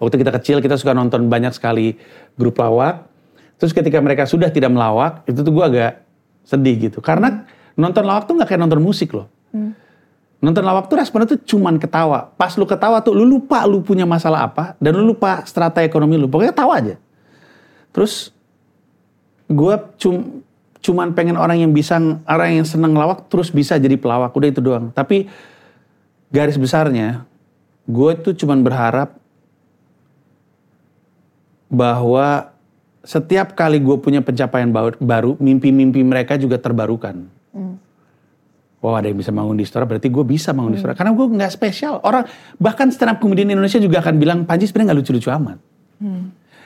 waktu 0.00 0.16
kita 0.20 0.32
kecil 0.40 0.56
kita 0.60 0.76
suka 0.78 0.92
nonton 0.92 1.26
banyak 1.26 1.52
sekali 1.54 1.96
grup 2.36 2.58
lawak. 2.60 3.08
Terus 3.56 3.70
ketika 3.70 4.02
mereka 4.02 4.26
sudah 4.26 4.50
tidak 4.50 4.74
melawak, 4.74 5.22
itu 5.30 5.38
tuh 5.38 5.52
gue 5.54 5.64
agak 5.64 5.92
sedih 6.42 6.90
gitu. 6.90 6.98
Karena 6.98 7.46
nonton 7.78 8.02
lawak 8.02 8.26
tuh 8.26 8.34
nggak 8.34 8.48
kayak 8.50 8.62
nonton 8.66 8.82
musik 8.82 9.14
loh. 9.14 9.30
Nonton 10.42 10.66
lawak 10.66 10.90
tuh 10.90 10.98
responnya 10.98 11.30
tuh 11.30 11.38
cuman 11.38 11.78
ketawa. 11.78 12.34
Pas 12.34 12.50
lu 12.58 12.66
ketawa 12.66 12.98
tuh 12.98 13.14
lu 13.14 13.22
lupa 13.22 13.62
lu 13.62 13.78
punya 13.78 14.02
masalah 14.02 14.50
apa 14.50 14.74
dan 14.82 14.98
lu 14.98 15.14
lupa 15.14 15.46
strata 15.46 15.86
ekonomi 15.86 16.18
lu. 16.18 16.26
Pokoknya 16.26 16.50
ketawa 16.50 16.74
aja. 16.82 16.96
Terus 17.94 18.34
gue 19.46 19.74
cum, 20.02 20.42
cuman 20.82 21.14
pengen 21.14 21.38
orang 21.38 21.62
yang 21.62 21.70
bisa 21.70 21.94
orang 22.26 22.58
yang 22.58 22.66
seneng 22.66 22.98
lawak 22.98 23.30
terus 23.30 23.54
bisa 23.54 23.78
jadi 23.78 23.94
pelawak 23.94 24.34
udah 24.34 24.48
itu 24.50 24.58
doang. 24.58 24.90
Tapi 24.90 25.30
garis 26.34 26.58
besarnya, 26.58 27.22
gue 27.86 28.10
tuh 28.18 28.34
cuman 28.34 28.66
berharap 28.66 29.21
bahwa 31.72 32.52
setiap 33.00 33.56
kali 33.56 33.80
gue 33.80 33.96
punya 33.96 34.20
pencapaian 34.20 34.68
baru, 35.00 35.40
mimpi-mimpi 35.40 36.04
mereka 36.04 36.36
juga 36.36 36.60
terbarukan. 36.60 37.24
Oh 38.82 38.98
ada 38.98 39.06
yang 39.06 39.14
bisa 39.14 39.30
bangun 39.30 39.54
di 39.54 39.62
Istora, 39.62 39.86
berarti 39.86 40.10
gue 40.10 40.26
bisa 40.26 40.50
bangun 40.50 40.74
di 40.74 40.78
Istora. 40.82 40.98
Karena 40.98 41.14
gue 41.14 41.22
nggak 41.22 41.50
spesial. 41.54 42.02
Orang 42.02 42.26
bahkan 42.58 42.90
stand 42.90 43.14
up 43.14 43.18
comedian 43.22 43.54
Indonesia 43.54 43.78
juga 43.78 44.02
akan 44.02 44.14
bilang 44.18 44.38
Panji 44.42 44.66
sebenarnya 44.66 44.92
nggak 44.92 44.98
lucu-lucu 45.00 45.30
amat. 45.30 45.58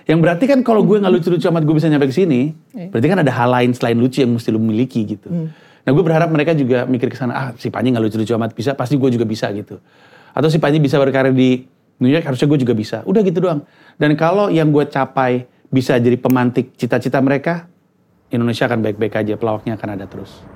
Yang 0.09 0.19
berarti 0.25 0.45
kan 0.49 0.59
kalau 0.64 0.81
gue 0.81 0.97
nggak 0.97 1.12
lucu-lucu 1.12 1.45
amat 1.53 1.62
gue 1.69 1.75
bisa 1.77 1.92
nyampe 1.92 2.09
ke 2.09 2.16
sini, 2.16 2.57
berarti 2.73 3.07
kan 3.12 3.19
ada 3.21 3.33
hal 3.37 3.53
lain 3.53 3.71
selain 3.77 4.01
lucu 4.01 4.25
yang 4.25 4.33
mesti 4.33 4.49
lu 4.49 4.57
miliki 4.57 5.05
gitu. 5.05 5.29
Nah 5.87 5.90
gue 5.92 6.03
berharap 6.03 6.33
mereka 6.33 6.57
juga 6.57 6.88
mikir 6.88 7.12
ke 7.12 7.16
sana, 7.21 7.33
ah 7.37 7.49
si 7.61 7.69
Panji 7.69 7.92
nggak 7.92 8.09
lucu-lucu 8.09 8.33
amat 8.33 8.57
bisa, 8.57 8.73
pasti 8.73 8.97
gue 8.97 9.12
juga 9.12 9.29
bisa 9.29 9.53
gitu. 9.53 9.77
Atau 10.33 10.49
si 10.49 10.57
Panji 10.57 10.81
bisa 10.81 10.97
berkarir 10.97 11.37
di 11.37 11.69
New 12.00 12.12
York, 12.12 12.24
harusnya 12.28 12.48
gue 12.48 12.61
juga 12.61 12.74
bisa. 12.76 13.00
Udah 13.09 13.24
gitu 13.24 13.40
doang. 13.40 13.64
Dan 13.96 14.16
kalau 14.20 14.52
yang 14.52 14.68
gue 14.68 14.85
capai 14.88 15.48
bisa 15.72 15.96
jadi 15.96 16.16
pemantik 16.20 16.76
cita-cita 16.76 17.20
mereka, 17.24 17.68
Indonesia 18.28 18.68
akan 18.68 18.85
baik-baik 18.85 19.14
aja, 19.16 19.35
pelawaknya 19.38 19.78
akan 19.78 19.88
ada 19.96 20.04
terus. 20.04 20.56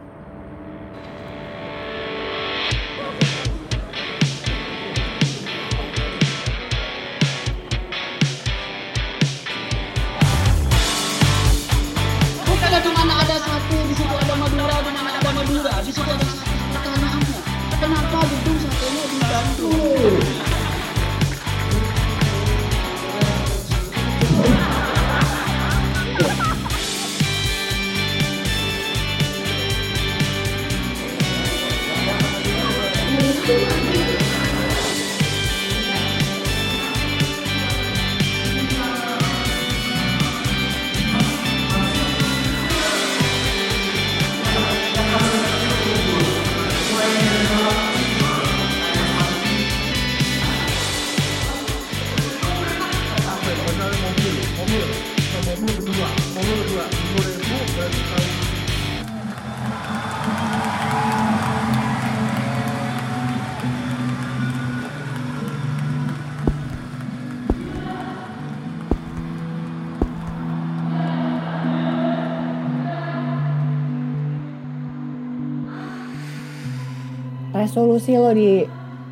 Resolusi 77.51 78.15
lo 78.15 78.31
di 78.31 78.63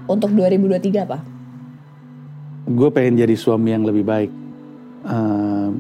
untuk 0.09 0.31
2023 0.33 1.05
apa? 1.05 1.19
gue 2.69 2.89
pengen 2.93 3.17
jadi 3.17 3.33
suami 3.33 3.73
yang 3.73 3.85
lebih 3.89 4.05
baik. 4.05 4.33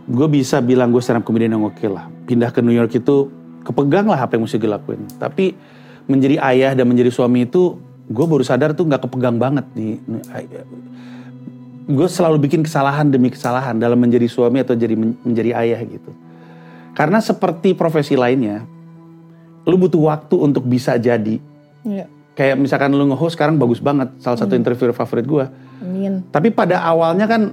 gue 0.09 0.29
bisa 0.33 0.64
bilang 0.64 0.88
gue 0.88 1.05
stand 1.05 1.21
up 1.21 1.25
comedian 1.29 1.53
yang 1.53 1.68
oke 1.68 1.85
lah. 1.85 2.09
Pindah 2.25 2.49
ke 2.49 2.64
New 2.64 2.73
York 2.73 2.97
itu 2.97 3.29
kepegang 3.61 4.09
lah 4.09 4.25
apa 4.25 4.40
yang 4.40 4.49
mesti 4.49 4.57
gue 4.57 4.71
lakuin. 4.71 5.05
Tapi 5.21 5.53
menjadi 6.09 6.40
ayah 6.40 6.73
dan 6.73 6.88
menjadi 6.88 7.12
suami 7.12 7.44
itu 7.44 7.77
gue 8.09 8.25
baru 8.25 8.40
sadar 8.40 8.73
tuh 8.73 8.88
nggak 8.88 9.05
kepegang 9.05 9.37
banget 9.37 9.68
di. 9.77 10.01
Gue 11.88 12.09
selalu 12.09 12.49
bikin 12.49 12.64
kesalahan 12.64 13.12
demi 13.12 13.29
kesalahan 13.29 13.77
dalam 13.77 14.01
menjadi 14.01 14.25
suami 14.29 14.64
atau 14.64 14.73
jadi 14.73 14.97
menjadi 14.97 15.61
ayah 15.61 15.81
gitu. 15.85 16.12
Karena 16.97 17.21
seperti 17.21 17.77
profesi 17.77 18.16
lainnya, 18.16 18.64
lu 19.68 19.77
butuh 19.77 20.09
waktu 20.09 20.37
untuk 20.40 20.64
bisa 20.64 20.97
jadi. 20.97 21.37
Iya. 21.85 22.17
Kayak 22.38 22.55
misalkan 22.55 22.94
lu 22.94 23.03
nge-host 23.11 23.35
sekarang 23.35 23.59
bagus 23.59 23.83
banget, 23.83 24.14
salah 24.22 24.38
satu 24.38 24.55
interviewer 24.55 24.94
favorit 24.94 25.27
gue. 25.27 25.44
Amin. 25.83 26.22
Tapi 26.31 26.55
pada 26.55 26.79
awalnya 26.87 27.27
kan 27.27 27.51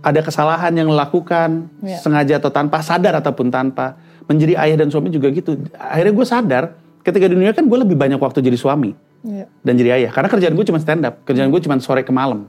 ada 0.00 0.20
kesalahan 0.22 0.70
yang 0.70 0.86
dilakukan 0.86 1.66
Iya. 1.82 1.98
sengaja 1.98 2.34
atau 2.38 2.48
tanpa 2.48 2.78
sadar 2.80 3.18
ataupun 3.18 3.50
tanpa 3.50 3.98
menjadi 4.30 4.54
ayah 4.54 4.78
dan 4.78 4.88
suami 4.88 5.10
juga 5.10 5.34
gitu. 5.34 5.58
Akhirnya 5.74 6.14
gue 6.14 6.26
sadar 6.26 6.64
ketika 7.02 7.26
di 7.26 7.34
dunia 7.34 7.50
kan 7.50 7.66
gue 7.66 7.78
lebih 7.82 7.98
banyak 7.98 8.22
waktu 8.22 8.38
jadi 8.38 8.54
suami 8.54 8.94
Iya. 9.26 9.50
dan 9.60 9.74
jadi 9.74 9.90
ayah 9.98 10.10
karena 10.14 10.30
kerjaan 10.30 10.54
gue 10.54 10.64
cuma 10.64 10.78
stand 10.78 11.02
up, 11.02 11.20
kerjaan 11.26 11.50
gue 11.50 11.60
cuma 11.60 11.74
sore 11.82 12.06
ke 12.06 12.12
malam. 12.14 12.46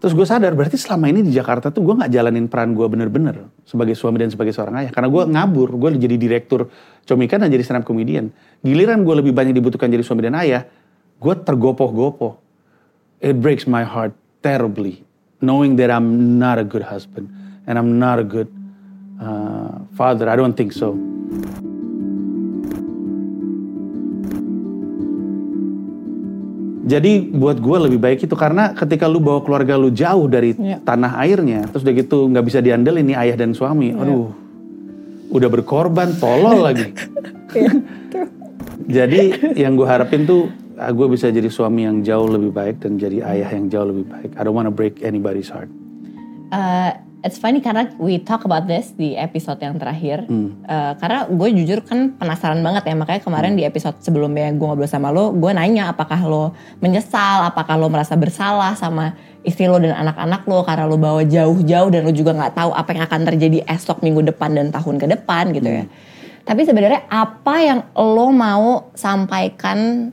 Terus 0.00 0.16
gue 0.16 0.24
sadar 0.24 0.56
berarti 0.56 0.80
selama 0.80 1.12
ini 1.12 1.20
di 1.20 1.28
Jakarta 1.36 1.68
tuh 1.68 1.84
gue 1.84 1.92
nggak 1.92 2.08
jalanin 2.08 2.48
peran 2.48 2.72
gue 2.72 2.88
bener-bener 2.88 3.52
sebagai 3.68 3.92
suami 3.92 4.16
dan 4.16 4.32
sebagai 4.32 4.56
seorang 4.56 4.80
ayah 4.80 4.90
karena 4.96 5.12
gue 5.12 5.22
ngabur, 5.28 5.76
gue 5.76 6.00
jadi 6.00 6.16
direktur 6.16 6.72
comikan 7.04 7.44
dan 7.44 7.52
jadi 7.52 7.60
stand 7.60 7.84
up 7.84 7.84
comedian. 7.84 8.32
Giliran 8.64 9.04
gue 9.04 9.14
lebih 9.20 9.36
banyak 9.36 9.52
dibutuhkan 9.52 9.92
jadi 9.92 10.00
suami 10.00 10.24
dan 10.24 10.40
ayah, 10.40 10.64
gue 11.20 11.34
tergopoh-gopoh. 11.44 12.40
It 13.20 13.36
breaks 13.44 13.68
my 13.68 13.84
heart 13.84 14.16
terribly 14.40 15.04
knowing 15.44 15.76
that 15.76 15.92
I'm 15.92 16.40
not 16.40 16.56
a 16.56 16.64
good 16.64 16.88
husband 16.88 17.28
and 17.68 17.76
I'm 17.76 18.00
not 18.00 18.16
a 18.16 18.24
good 18.24 18.48
uh, 19.20 19.84
father. 19.92 20.32
I 20.32 20.36
don't 20.40 20.56
think 20.56 20.72
so. 20.72 20.96
Jadi 26.90 27.30
buat 27.30 27.62
gue 27.62 27.78
lebih 27.86 28.02
baik 28.02 28.26
itu 28.26 28.34
karena 28.34 28.74
ketika 28.74 29.06
lu 29.06 29.22
bawa 29.22 29.46
keluarga 29.46 29.78
lu 29.78 29.94
jauh 29.94 30.26
dari 30.26 30.58
Iya. 30.58 30.82
tanah 30.82 31.22
airnya, 31.22 31.70
terus 31.70 31.86
udah 31.86 31.94
gitu 31.94 32.26
nggak 32.26 32.44
bisa 32.44 32.58
diandelin 32.58 33.06
nih 33.06 33.18
ayah 33.20 33.36
dan 33.38 33.54
suami, 33.54 33.94
aduh, 33.94 34.34
udah 35.30 35.48
berkorban, 35.48 36.10
tolol 36.18 36.58
lagi. 36.66 36.90
Jadi 38.90 39.20
yang 39.54 39.78
gue 39.78 39.86
harapin 39.86 40.26
tuh 40.26 40.50
gue 40.74 41.06
bisa 41.06 41.30
jadi 41.30 41.46
suami 41.46 41.86
yang 41.86 42.02
jauh 42.02 42.26
lebih 42.26 42.50
baik 42.50 42.82
dan 42.82 42.98
jadi 42.98 43.22
ayah 43.22 43.50
yang 43.52 43.70
jauh 43.70 43.86
lebih 43.86 44.10
baik. 44.10 44.30
I 44.34 44.42
don't 44.42 44.56
wanna 44.56 44.72
break 44.72 44.98
anybody's 45.00 45.46
heart. 45.46 45.70
Uh, 46.50 46.90
it's 47.20 47.36
funny 47.36 47.60
karena 47.60 47.92
we 48.00 48.16
talk 48.20 48.44
about 48.48 48.64
this 48.64 48.92
di 48.96 49.16
episode 49.16 49.60
yang 49.60 49.76
terakhir. 49.76 50.24
Uh, 50.64 50.92
karena 50.96 51.28
gue 51.28 51.48
jujur 51.62 51.78
kan 51.84 52.16
penasaran 52.16 52.60
banget 52.64 52.88
ya 52.88 52.94
makanya 52.96 53.20
kemarin 53.22 53.52
di 53.56 53.64
episode 53.64 53.96
sebelumnya 54.00 54.48
gue 54.56 54.66
ngobrol 54.66 54.88
sama 54.88 55.12
lo, 55.12 55.32
gue 55.36 55.52
nanya 55.52 55.92
apakah 55.92 56.20
lo 56.24 56.56
menyesal, 56.80 57.44
apakah 57.48 57.76
lo 57.76 57.92
merasa 57.92 58.16
bersalah 58.16 58.72
sama 58.76 59.14
istri 59.44 59.68
lo 59.68 59.80
dan 59.80 59.96
anak-anak 59.96 60.44
lo 60.48 60.64
karena 60.64 60.84
lo 60.88 60.96
bawa 61.00 61.24
jauh-jauh 61.24 61.88
dan 61.92 62.04
lo 62.04 62.12
juga 62.12 62.36
nggak 62.36 62.52
tahu 62.56 62.70
apa 62.72 62.90
yang 62.92 63.04
akan 63.08 63.20
terjadi 63.32 63.58
esok 63.68 64.04
minggu 64.04 64.24
depan 64.32 64.56
dan 64.56 64.68
tahun 64.72 64.96
ke 65.00 65.06
depan 65.16 65.52
gitu 65.56 65.68
ya. 65.68 65.84
Tapi 66.44 66.64
sebenarnya 66.64 67.06
apa 67.06 67.54
yang 67.60 67.80
lo 67.94 68.28
mau 68.32 68.90
sampaikan 68.96 70.10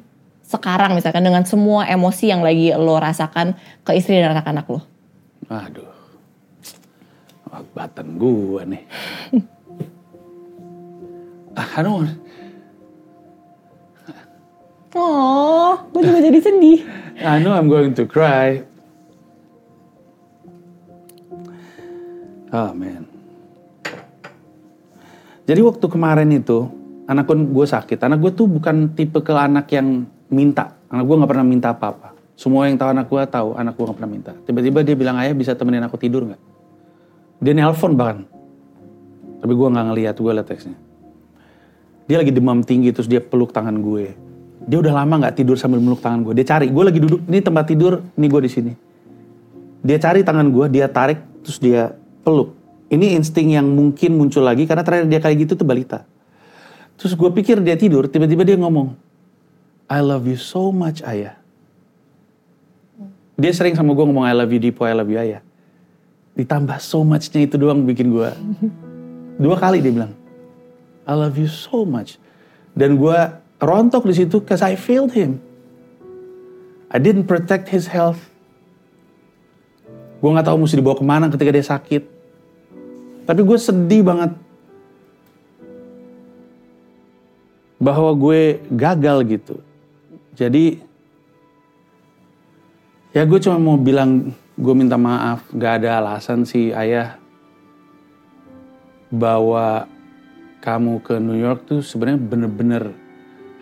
sekarang 0.48 0.96
misalkan 0.96 1.28
dengan 1.28 1.44
semua 1.44 1.88
emosi 1.92 2.32
yang 2.32 2.40
lagi 2.40 2.72
lo 2.72 2.96
rasakan 3.00 3.56
ke 3.84 3.92
istri 3.96 4.20
dan 4.20 4.32
anak-anak 4.32 4.68
lo? 4.72 4.80
Aduh, 5.48 5.97
oh, 7.62 7.66
batan 7.74 8.22
gue 8.22 8.62
nih. 8.70 8.84
ah, 11.58 11.68
I 11.74 11.80
don't 11.82 12.06
want- 12.06 12.22
Oh, 14.98 15.78
gue 15.94 16.02
juga 16.02 16.20
jadi 16.24 16.40
sedih. 16.42 16.82
I 17.22 17.38
know 17.42 17.54
I'm 17.54 17.70
going 17.70 17.94
to 17.98 18.06
cry. 18.10 18.66
Oh 22.50 22.72
man. 22.72 23.06
Jadi 25.48 25.60
waktu 25.64 25.86
kemarin 25.86 26.32
itu, 26.34 26.72
anak 27.06 27.30
gue 27.30 27.66
sakit. 27.68 28.00
Anak 28.04 28.20
gue 28.24 28.32
tuh 28.34 28.48
bukan 28.48 28.96
tipe 28.96 29.20
ke 29.22 29.32
anak 29.36 29.70
yang 29.76 30.08
minta. 30.32 30.76
Anak 30.88 31.04
gue 31.08 31.16
nggak 31.20 31.32
pernah 31.36 31.46
minta 31.46 31.76
apa-apa. 31.76 32.16
Semua 32.38 32.70
yang 32.70 32.78
tahu 32.80 32.90
anak 32.94 33.08
gue 33.10 33.22
tahu, 33.28 33.50
anak 33.58 33.74
gue 33.76 33.84
nggak 33.84 33.98
pernah 33.98 34.12
minta. 34.12 34.34
Tiba-tiba 34.46 34.80
dia 34.86 34.96
bilang 34.96 35.18
ayah 35.20 35.36
bisa 35.36 35.54
temenin 35.54 35.84
aku 35.84 36.00
tidur 36.00 36.24
nggak? 36.24 36.57
Dia 37.38 37.54
nelpon 37.54 37.94
bahkan. 37.94 38.26
Tapi 39.38 39.54
gue 39.54 39.68
nggak 39.70 39.86
ngeliat, 39.94 40.16
gue 40.18 40.32
liat 40.34 40.48
teksnya. 40.50 40.78
Dia 42.10 42.24
lagi 42.24 42.32
demam 42.34 42.64
tinggi 42.64 42.90
terus 42.90 43.06
dia 43.06 43.22
peluk 43.22 43.54
tangan 43.54 43.78
gue. 43.78 44.16
Dia 44.68 44.78
udah 44.82 44.94
lama 45.04 45.22
nggak 45.22 45.36
tidur 45.38 45.56
sambil 45.60 45.78
meluk 45.78 46.02
tangan 46.02 46.26
gue. 46.26 46.34
Dia 46.42 46.48
cari, 46.48 46.74
gue 46.74 46.84
lagi 46.84 47.00
duduk, 47.00 47.22
ini 47.30 47.40
tempat 47.44 47.66
tidur, 47.70 48.02
ini 48.18 48.26
gue 48.26 48.42
di 48.42 48.52
sini. 48.52 48.74
Dia 49.86 50.02
cari 50.02 50.26
tangan 50.26 50.50
gue, 50.50 50.66
dia 50.74 50.90
tarik, 50.90 51.22
terus 51.46 51.62
dia 51.62 51.94
peluk. 52.26 52.58
Ini 52.88 53.20
insting 53.20 53.54
yang 53.54 53.68
mungkin 53.68 54.16
muncul 54.18 54.42
lagi 54.42 54.66
karena 54.66 54.82
terakhir 54.82 55.06
dia 55.12 55.20
kayak 55.22 55.38
gitu 55.48 55.54
tuh 55.60 55.68
balita. 55.68 56.08
Terus 56.98 57.14
gue 57.14 57.30
pikir 57.30 57.62
dia 57.62 57.78
tidur, 57.78 58.10
tiba-tiba 58.10 58.42
dia 58.42 58.58
ngomong, 58.58 58.98
I 59.88 60.02
love 60.02 60.26
you 60.26 60.36
so 60.36 60.74
much 60.74 61.06
ayah. 61.06 61.38
Dia 63.38 63.54
sering 63.54 63.78
sama 63.78 63.94
gue 63.94 64.02
ngomong 64.02 64.26
I 64.26 64.34
love 64.34 64.50
you 64.50 64.58
Dipo, 64.58 64.84
I 64.84 64.98
love 64.98 65.08
you 65.08 65.22
ayah. 65.22 65.46
Ditambah 66.38 66.78
so 66.78 67.02
much-nya 67.02 67.50
itu 67.50 67.58
doang 67.58 67.82
bikin 67.82 68.14
gue. 68.14 68.30
Dua 69.42 69.58
kali 69.58 69.82
dia 69.82 69.90
bilang, 69.90 70.14
I 71.10 71.14
love 71.18 71.34
you 71.34 71.50
so 71.50 71.82
much. 71.82 72.22
Dan 72.78 73.02
gue 73.02 73.18
rontok 73.58 74.06
di 74.06 74.14
situ 74.14 74.38
cause 74.46 74.62
I 74.62 74.78
failed 74.78 75.18
him. 75.18 75.42
I 76.94 77.02
didn't 77.02 77.26
protect 77.26 77.74
his 77.74 77.90
health. 77.90 78.22
Gue 80.22 80.30
gak 80.34 80.46
tahu 80.46 80.62
mesti 80.62 80.78
dibawa 80.78 80.98
ke 80.98 81.06
mana 81.06 81.26
ketika 81.34 81.52
dia 81.54 81.66
sakit. 81.66 82.04
Tapi 83.26 83.42
gue 83.42 83.58
sedih 83.58 84.06
banget. 84.06 84.32
Bahwa 87.82 88.14
gue 88.14 88.62
gagal 88.70 89.18
gitu. 89.26 89.56
Jadi 90.38 90.82
ya 93.10 93.26
gue 93.26 93.40
cuma 93.42 93.58
mau 93.58 93.78
bilang 93.78 94.38
gue 94.58 94.74
minta 94.74 94.98
maaf. 94.98 95.46
Gak 95.54 95.86
ada 95.86 96.02
alasan 96.02 96.42
sih 96.44 96.74
ayah 96.74 97.22
bawa 99.14 99.86
kamu 100.60 101.00
ke 101.06 101.16
New 101.22 101.38
York 101.38 101.70
tuh 101.70 101.80
sebenarnya 101.86 102.20
bener-bener 102.20 102.84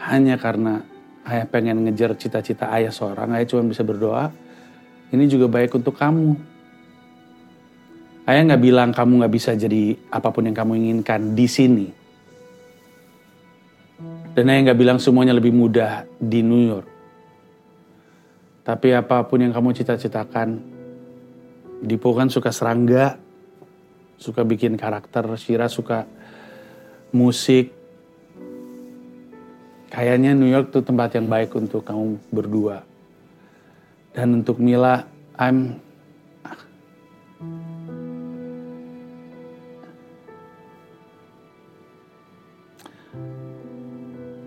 hanya 0.02 0.40
karena 0.40 0.82
ayah 1.28 1.46
pengen 1.46 1.84
ngejar 1.86 2.16
cita-cita 2.16 2.72
ayah 2.72 2.96
seorang. 2.96 3.36
Ayah 3.36 3.46
cuma 3.46 3.68
bisa 3.68 3.84
berdoa. 3.84 4.32
Ini 5.12 5.28
juga 5.28 5.52
baik 5.52 5.76
untuk 5.76 6.00
kamu. 6.00 6.34
Ayah 8.26 8.42
nggak 8.42 8.64
bilang 8.64 8.90
kamu 8.90 9.22
nggak 9.22 9.34
bisa 9.36 9.54
jadi 9.54 9.94
apa 10.10 10.34
pun 10.34 10.50
yang 10.50 10.58
kamu 10.58 10.82
inginkan 10.82 11.38
di 11.38 11.46
sini. 11.46 11.88
Dan 14.34 14.50
ayah 14.50 14.72
nggak 14.72 14.80
bilang 14.80 14.98
semuanya 14.98 15.36
lebih 15.36 15.54
mudah 15.54 16.10
di 16.18 16.42
New 16.42 16.64
York. 16.66 16.88
Tapi 18.66 18.98
apa 18.98 19.22
pun 19.30 19.46
yang 19.46 19.54
kamu 19.54 19.78
cita-citakan, 19.78 20.75
Dipo 21.84 22.16
kan 22.16 22.32
suka 22.32 22.54
serangga, 22.56 23.20
suka 24.16 24.48
bikin 24.48 24.80
karakter, 24.80 25.28
Shira 25.36 25.68
suka 25.68 26.08
musik. 27.12 27.72
Kayaknya 29.92 30.36
New 30.36 30.52
York 30.52 30.76
tuh 30.76 30.84
tempat 30.84 31.16
yang 31.16 31.28
baik 31.32 31.56
untuk 31.56 31.88
kamu 31.88 32.20
berdua. 32.32 32.84
Dan 34.16 34.44
untuk 34.44 34.60
Mila, 34.60 35.08
I'm 35.36 35.84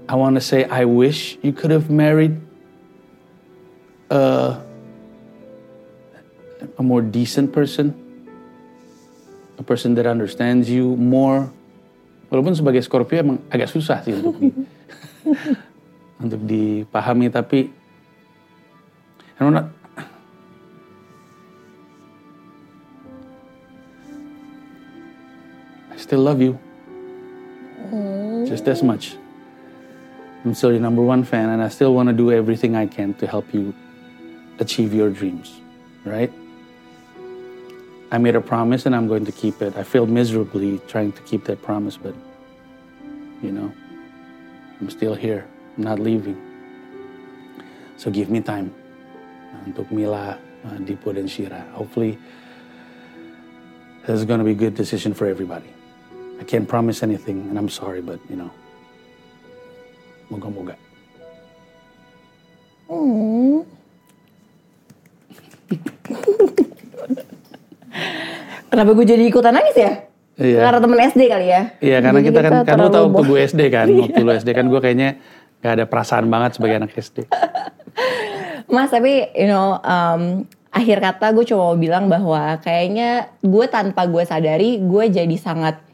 I 0.09 0.17
want 0.17 0.37
to 0.37 0.41
say 0.41 0.65
I 0.65 0.89
wish 0.89 1.37
you 1.45 1.53
could 1.53 1.71
have 1.71 1.93
married 1.93 2.41
a, 4.09 4.57
a 6.79 6.83
more 6.83 7.03
decent 7.03 7.53
person, 7.53 7.95
a 9.59 9.63
person 9.63 9.95
that 9.95 10.07
understands 10.07 10.71
you 10.71 10.97
more. 10.97 11.51
Walaupun 12.29 12.53
sebagai 12.53 12.85
Scorpio 12.85 13.25
emang 13.25 13.39
agak 13.49 13.73
susah 13.73 14.05
sih 14.05 14.13
untuk 14.13 14.37
di, 14.37 14.51
untuk 16.25 16.41
dipahami, 16.45 17.33
tapi 17.33 17.73
I'm 19.39 19.55
not, 19.55 19.71
I 25.95 25.97
still 25.97 26.21
love 26.27 26.43
you, 26.43 26.59
just 28.45 28.67
as 28.67 28.83
much. 28.83 29.15
I'm 30.45 30.55
still 30.55 30.71
your 30.75 30.83
number 30.83 31.03
one 31.03 31.23
fan, 31.23 31.51
and 31.51 31.63
I 31.63 31.69
still 31.71 31.95
want 31.95 32.11
to 32.11 32.15
do 32.15 32.31
everything 32.31 32.75
I 32.75 32.87
can 32.87 33.15
to 33.23 33.27
help 33.27 33.55
you 33.55 33.75
achieve 34.59 34.93
your 34.93 35.11
dreams, 35.11 35.61
right? 36.05 36.31
I 38.11 38.17
made 38.19 38.37
a 38.37 38.41
promise 38.41 38.87
and 38.87 38.97
I'm 38.97 39.07
going 39.07 39.27
to 39.27 39.33
keep 39.33 39.61
it. 39.61 39.77
I 39.77 39.83
failed 39.83 40.09
miserably 40.09 40.81
trying 40.89 41.13
to 41.13 41.23
keep 41.23 41.45
that 41.45 41.61
promise, 41.61 41.97
but 41.97 42.15
you 43.43 43.53
know, 43.53 43.73
I'm 44.81 44.91
still 44.91 45.15
here. 45.15 45.47
I'm 45.77 45.85
not 45.85 45.99
leaving. 45.99 46.37
So 47.97 48.11
give 48.11 48.31
me 48.31 48.41
time 48.41 48.73
untuk 49.67 49.91
Mila, 49.91 50.39
uh, 50.65 50.79
Dipo, 50.81 51.13
dan 51.13 51.29
Shira. 51.29 51.61
Hopefully, 51.75 52.19
this 54.07 54.19
is 54.19 54.25
going 54.25 54.39
to 54.39 54.45
be 54.45 54.53
a 54.53 54.55
good 54.55 54.75
decision 54.75 55.13
for 55.13 55.27
everybody. 55.27 55.69
I 56.41 56.45
can't 56.45 56.69
promise 56.69 57.03
anything, 57.03 57.51
and 57.51 57.59
I'm 57.59 57.69
sorry, 57.69 58.01
but 58.01 58.21
you 58.31 58.37
know, 58.37 58.51
moga-moga. 60.31 60.77
Kenapa 68.69 68.91
gue 68.93 69.07
jadi 69.09 69.25
ikutan 69.25 69.57
nangis 69.57 69.77
ya? 69.77 69.93
Iya. 70.39 70.61
Karena 70.71 70.79
temen 70.79 70.99
SD 71.03 71.23
kali 71.27 71.47
ya? 71.51 71.63
Iya 71.83 71.99
karena 71.99 72.21
Jadi 72.23 72.29
kita 72.31 72.41
kan 72.47 72.53
kan 72.63 72.77
lu 72.79 72.89
tahu 72.95 73.07
waktu 73.11 73.23
gue 73.27 73.39
SD 73.51 73.61
kan 73.75 73.87
waktu 73.91 74.23
lu 74.23 74.33
SD 74.39 74.51
kan 74.55 74.65
gue 74.71 74.81
kayaknya 74.81 75.11
gak 75.59 75.73
ada 75.83 75.85
perasaan 75.91 76.27
banget 76.31 76.61
sebagai 76.61 76.79
anak 76.79 76.95
SD. 76.95 77.27
Mas 78.75 78.93
tapi 78.93 79.27
you 79.35 79.51
know 79.51 79.81
um, 79.83 80.47
akhir 80.71 81.01
kata 81.01 81.33
gue 81.33 81.45
cuma 81.49 81.73
mau 81.73 81.79
bilang 81.81 82.07
bahwa 82.07 82.61
kayaknya 82.61 83.33
gue 83.41 83.67
tanpa 83.67 84.07
gue 84.07 84.23
sadari 84.23 84.79
gue 84.79 85.05
jadi 85.09 85.37
sangat 85.41 85.88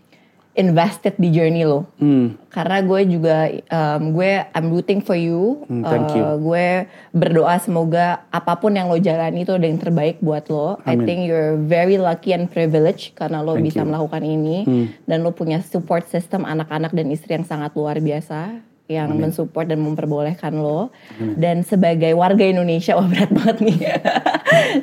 invested 0.55 1.15
di 1.15 1.29
journey 1.29 1.63
lo. 1.63 1.91
Hmm. 1.97 2.39
Karena 2.47 2.79
gue 2.81 3.01
juga 3.05 3.37
um, 3.69 4.15
gue 4.15 4.31
I'm 4.49 4.71
rooting 4.71 5.01
for 5.01 5.15
you. 5.15 5.67
Hmm, 5.67 5.83
thank 5.83 6.07
Uh, 6.07 6.15
you. 6.15 6.27
gue 6.41 6.67
berdoa 7.11 7.59
semoga 7.59 8.07
apa 8.29 8.55
pun 8.55 8.71
yang 8.71 8.87
lo 8.87 8.97
jalani 8.97 9.43
itu 9.43 9.51
ada 9.51 9.67
yang 9.67 9.77
terbaik 9.77 10.19
buat 10.19 10.47
lo. 10.47 10.79
I 10.83 10.95
Amin. 10.95 11.05
think 11.05 11.21
you're 11.25 11.59
very 11.59 11.99
lucky 11.99 12.31
and 12.31 12.47
privileged 12.47 13.15
karena 13.15 13.39
lo 13.39 13.55
Thank 13.55 13.67
bisa 13.67 13.79
you. 13.79 13.83
Hmm. 13.83 13.91
melakukan 13.91 14.23
ini 14.23 14.57
dan 15.05 15.21
lo 15.21 15.31
punya 15.31 15.59
support 15.61 16.07
system 16.07 16.43
anak-anak 16.43 16.91
dan 16.91 17.11
istri 17.11 17.35
yang 17.35 17.43
sangat 17.43 17.75
luar 17.75 17.99
biasa 17.99 18.63
yang 18.85 19.17
mensupport 19.17 19.65
dan 19.65 19.81
memperbolehkan 19.81 20.55
lo. 20.55 20.93
Dan 21.17 21.65
sebagai 21.65 22.13
warga 22.13 22.45
Indonesia, 22.45 22.93
wah 23.01 23.09
berat 23.09 23.33
banget 23.33 23.57
nih. 23.65 23.79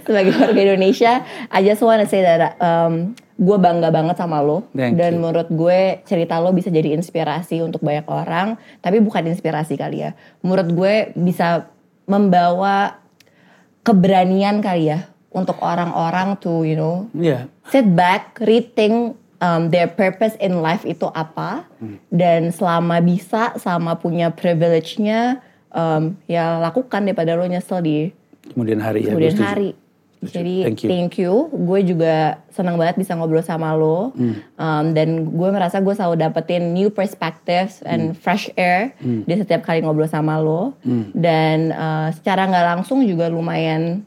sebagai 0.01 0.34
warga 0.36 0.57
Indonesia, 0.60 1.21
I 1.47 1.62
just 1.62 1.79
wanna 1.79 2.05
say 2.05 2.21
that 2.21 2.57
um, 2.57 3.13
gue 3.41 3.58
bangga 3.58 3.89
banget 3.89 4.21
sama 4.21 4.38
lo. 4.38 4.69
Thank 4.71 5.01
dan 5.01 5.17
you. 5.17 5.25
menurut 5.25 5.49
gue 5.49 6.06
cerita 6.06 6.38
lo 6.38 6.54
bisa 6.54 6.69
jadi 6.69 6.93
inspirasi 6.93 7.65
untuk 7.65 7.82
banyak 7.82 8.06
orang. 8.06 8.54
Tapi 8.80 9.01
bukan 9.01 9.25
inspirasi 9.25 9.73
kali 9.75 10.06
ya. 10.06 10.13
Menurut 10.45 10.69
gue 10.69 10.93
bisa 11.17 11.65
membawa 12.06 13.01
keberanian 13.82 14.62
kali 14.62 14.93
ya. 14.93 15.10
Untuk 15.32 15.63
orang-orang 15.63 16.36
to 16.38 16.67
you 16.67 16.75
know 16.75 17.08
Iya. 17.15 17.47
sit 17.71 17.88
back, 17.88 18.36
rethink 18.43 19.15
um, 19.39 19.71
their 19.71 19.88
purpose 19.88 20.36
in 20.38 20.60
life 20.60 20.84
itu 20.84 21.08
apa, 21.08 21.63
dan 22.12 22.51
selama 22.51 22.99
bisa, 22.99 23.56
sama 23.56 23.95
punya 23.95 24.27
privilege-nya, 24.30 25.39
um, 25.71 26.19
ya 26.27 26.60
lakukan 26.60 27.08
daripada 27.08 27.39
lo 27.39 27.47
nyesel 27.47 27.80
di 27.80 28.12
Kemudian 28.51 28.84
hari 28.84 29.08
ya. 29.08 29.15
kemudian 29.15 29.32
setuju. 29.34 29.47
hari. 29.47 29.69
Jadi 30.21 30.62
Thank 30.62 30.79
you. 30.79 30.88
thank 30.88 31.13
you, 31.17 31.34
gue 31.51 31.79
juga 31.84 32.15
senang 32.47 32.77
banget 32.77 32.93
bisa 32.95 33.17
ngobrol 33.17 33.41
sama 33.41 33.73
lo, 33.73 34.13
Um, 34.55 34.93
dan 34.93 35.25
gue 35.25 35.49
merasa 35.49 35.81
gue 35.81 35.89
selalu 35.91 36.13
dapetin 36.15 36.71
new 36.71 36.88
perspectives 36.88 37.81
and 37.81 38.13
fresh 38.13 38.45
air 38.53 38.93
di 39.01 39.34
setiap 39.34 39.65
kali 39.65 39.81
ngobrol 39.81 40.05
sama 40.05 40.38
lo, 40.38 40.77
dan 41.12 41.73
uh, 41.73 42.13
secara 42.13 42.45
nggak 42.45 42.65
langsung 42.71 43.01
juga 43.01 43.27
lumayan 43.27 44.05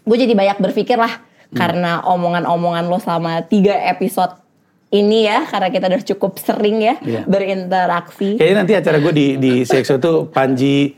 gue 0.00 0.16
jadi 0.16 0.30
banyak 0.30 0.58
berpikir 0.60 0.94
lah 0.94 1.18
karena 1.50 2.02
omongan-omongan 2.02 2.86
lo 2.86 2.96
selama 2.96 3.42
tiga 3.42 3.74
episode 3.84 4.38
ini 4.90 5.24
ya 5.24 5.42
karena 5.44 5.68
kita 5.68 5.86
udah 5.86 6.02
cukup 6.06 6.32
sering 6.36 6.78
ya 6.80 6.94
Iya. 6.98 7.22
berinteraksi. 7.24 8.36
Kayaknya 8.36 8.56
nanti 8.56 8.72
acara 8.74 8.98
gue 9.00 9.10
di 9.10 9.26
di 9.36 9.52
CXO 9.62 9.98
tuh 9.98 10.16
Panji 10.28 10.94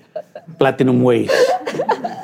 Platinum 0.55 1.01
Ways. 1.01 1.33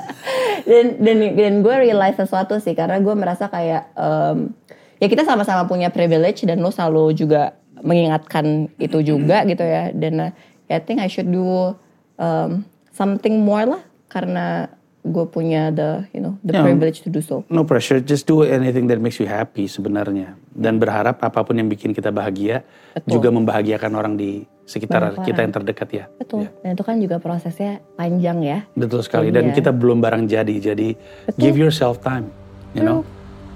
dan 0.70 1.02
dan 1.02 1.16
dan 1.35 1.52
gue 1.61 1.74
realize 1.83 2.14
sesuatu 2.14 2.62
sih 2.62 2.78
karena 2.78 3.02
gue 3.02 3.14
merasa 3.18 3.50
kayak 3.50 3.90
em, 3.98 4.54
ya 5.02 5.11
kita 5.11 5.26
sama-sama 5.26 5.66
punya 5.66 5.90
privilege 5.90 6.46
dan 6.46 6.62
lo 6.62 6.70
selalu 6.70 7.18
juga 7.18 7.59
mengingatkan 7.83 8.70
itu 8.78 9.02
juga 9.02 9.42
gitu 9.42 9.66
ya 9.66 9.90
dan 9.90 10.30
uh, 10.30 10.33
I 10.70 10.78
think 10.78 11.02
I 11.02 11.11
should 11.11 11.26
do 11.26 11.74
um, 12.16 12.62
something 12.94 13.42
more 13.42 13.66
lah 13.66 13.83
karena 14.06 14.70
gue 15.00 15.24
punya 15.26 15.72
the 15.72 16.04
you 16.12 16.20
know 16.20 16.37
the 16.44 16.52
Ya. 16.52 16.61
privilege 16.61 17.00
to 17.00 17.09
do 17.09 17.24
so 17.24 17.40
No 17.48 17.64
pressure, 17.64 17.98
just 17.98 18.28
do 18.28 18.44
anything 18.44 18.85
that 18.87 19.00
makes 19.00 19.16
you 19.16 19.24
happy 19.24 19.64
sebenarnya. 19.64 20.37
Dan 20.52 20.76
berharap 20.76 21.24
apa 21.24 21.40
pun 21.40 21.56
yang 21.56 21.72
bikin 21.72 21.96
kita 21.96 22.12
bahagia 22.12 22.61
Betul. 22.92 23.16
juga 23.16 23.28
membahagiakan 23.33 23.92
orang 23.96 24.14
di 24.20 24.44
sekitar 24.70 25.02
Banyak 25.02 25.26
kita 25.26 25.35
orang. 25.35 25.42
yang 25.42 25.52
terdekat 25.52 25.88
ya. 25.90 26.04
betul 26.14 26.38
Ya. 26.40 26.50
dan 26.62 26.70
itu 26.72 26.85
kan 26.85 26.96
juga 26.96 27.16
prosesnya 27.18 27.83
panjang 27.92 28.38
ya 28.40 28.59
Betul 28.72 29.02
sekali. 29.02 29.28
Dan 29.28 29.50
Iya. 29.50 29.54
kita 29.56 29.70
belum 29.72 29.98
barang 29.98 30.24
jadi. 30.24 30.54
Jadi 30.62 30.94
give 31.35 31.56
yourself 31.56 31.98
time. 31.98 32.30
You 32.70 32.80
know, 32.80 33.02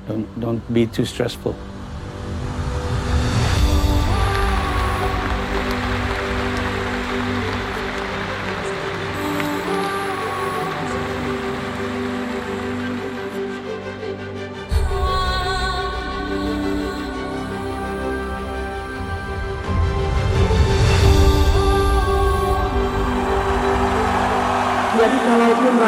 don't 0.05 0.27
don't 0.37 0.63
be 0.69 0.85
too 0.85 1.05
stressful. 1.05 1.55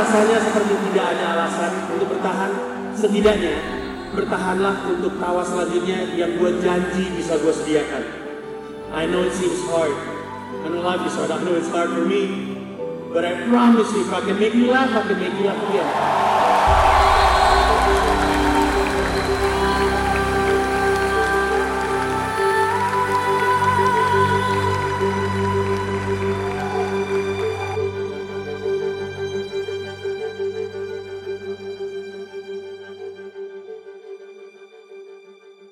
Rasanya 0.07 0.39
seperti 0.39 0.75
tidak 0.87 1.19
ada 1.19 1.25
alasan 1.35 1.73
untuk 1.99 2.15
bertahan, 2.15 2.51
setidaknya 2.95 3.59
bertahanlah 4.15 4.87
untuk 4.87 5.19
tawa 5.19 5.43
selanjutnya 5.43 6.15
yang 6.15 6.39
gue 6.39 6.63
janji 6.63 7.11
bisa 7.19 7.35
gue 7.43 7.51
sediakan. 7.51 8.07
I 8.95 9.11
know 9.11 9.27
it 9.27 9.35
seems 9.35 9.59
hard. 9.67 9.91
I 10.63 10.71
know 10.71 10.87
life 10.87 11.03
is 11.03 11.11
hard. 11.19 11.35
I 11.35 11.43
know 11.43 11.59
it's 11.59 11.67
hard 11.75 11.91
for 11.91 12.07
me. 12.07 12.55
But 13.11 13.27
I 13.27 13.51
promise 13.51 13.91
you, 13.99 14.07
if 14.07 14.15
I 14.15 14.23
can 14.23 14.39
make 14.39 14.55
you 14.55 14.71
laugh, 14.71 14.95
I 14.95 15.03
can 15.11 15.19
make 15.19 15.35
you 15.35 15.51
laugh 15.51 15.59
again. 15.75 16.16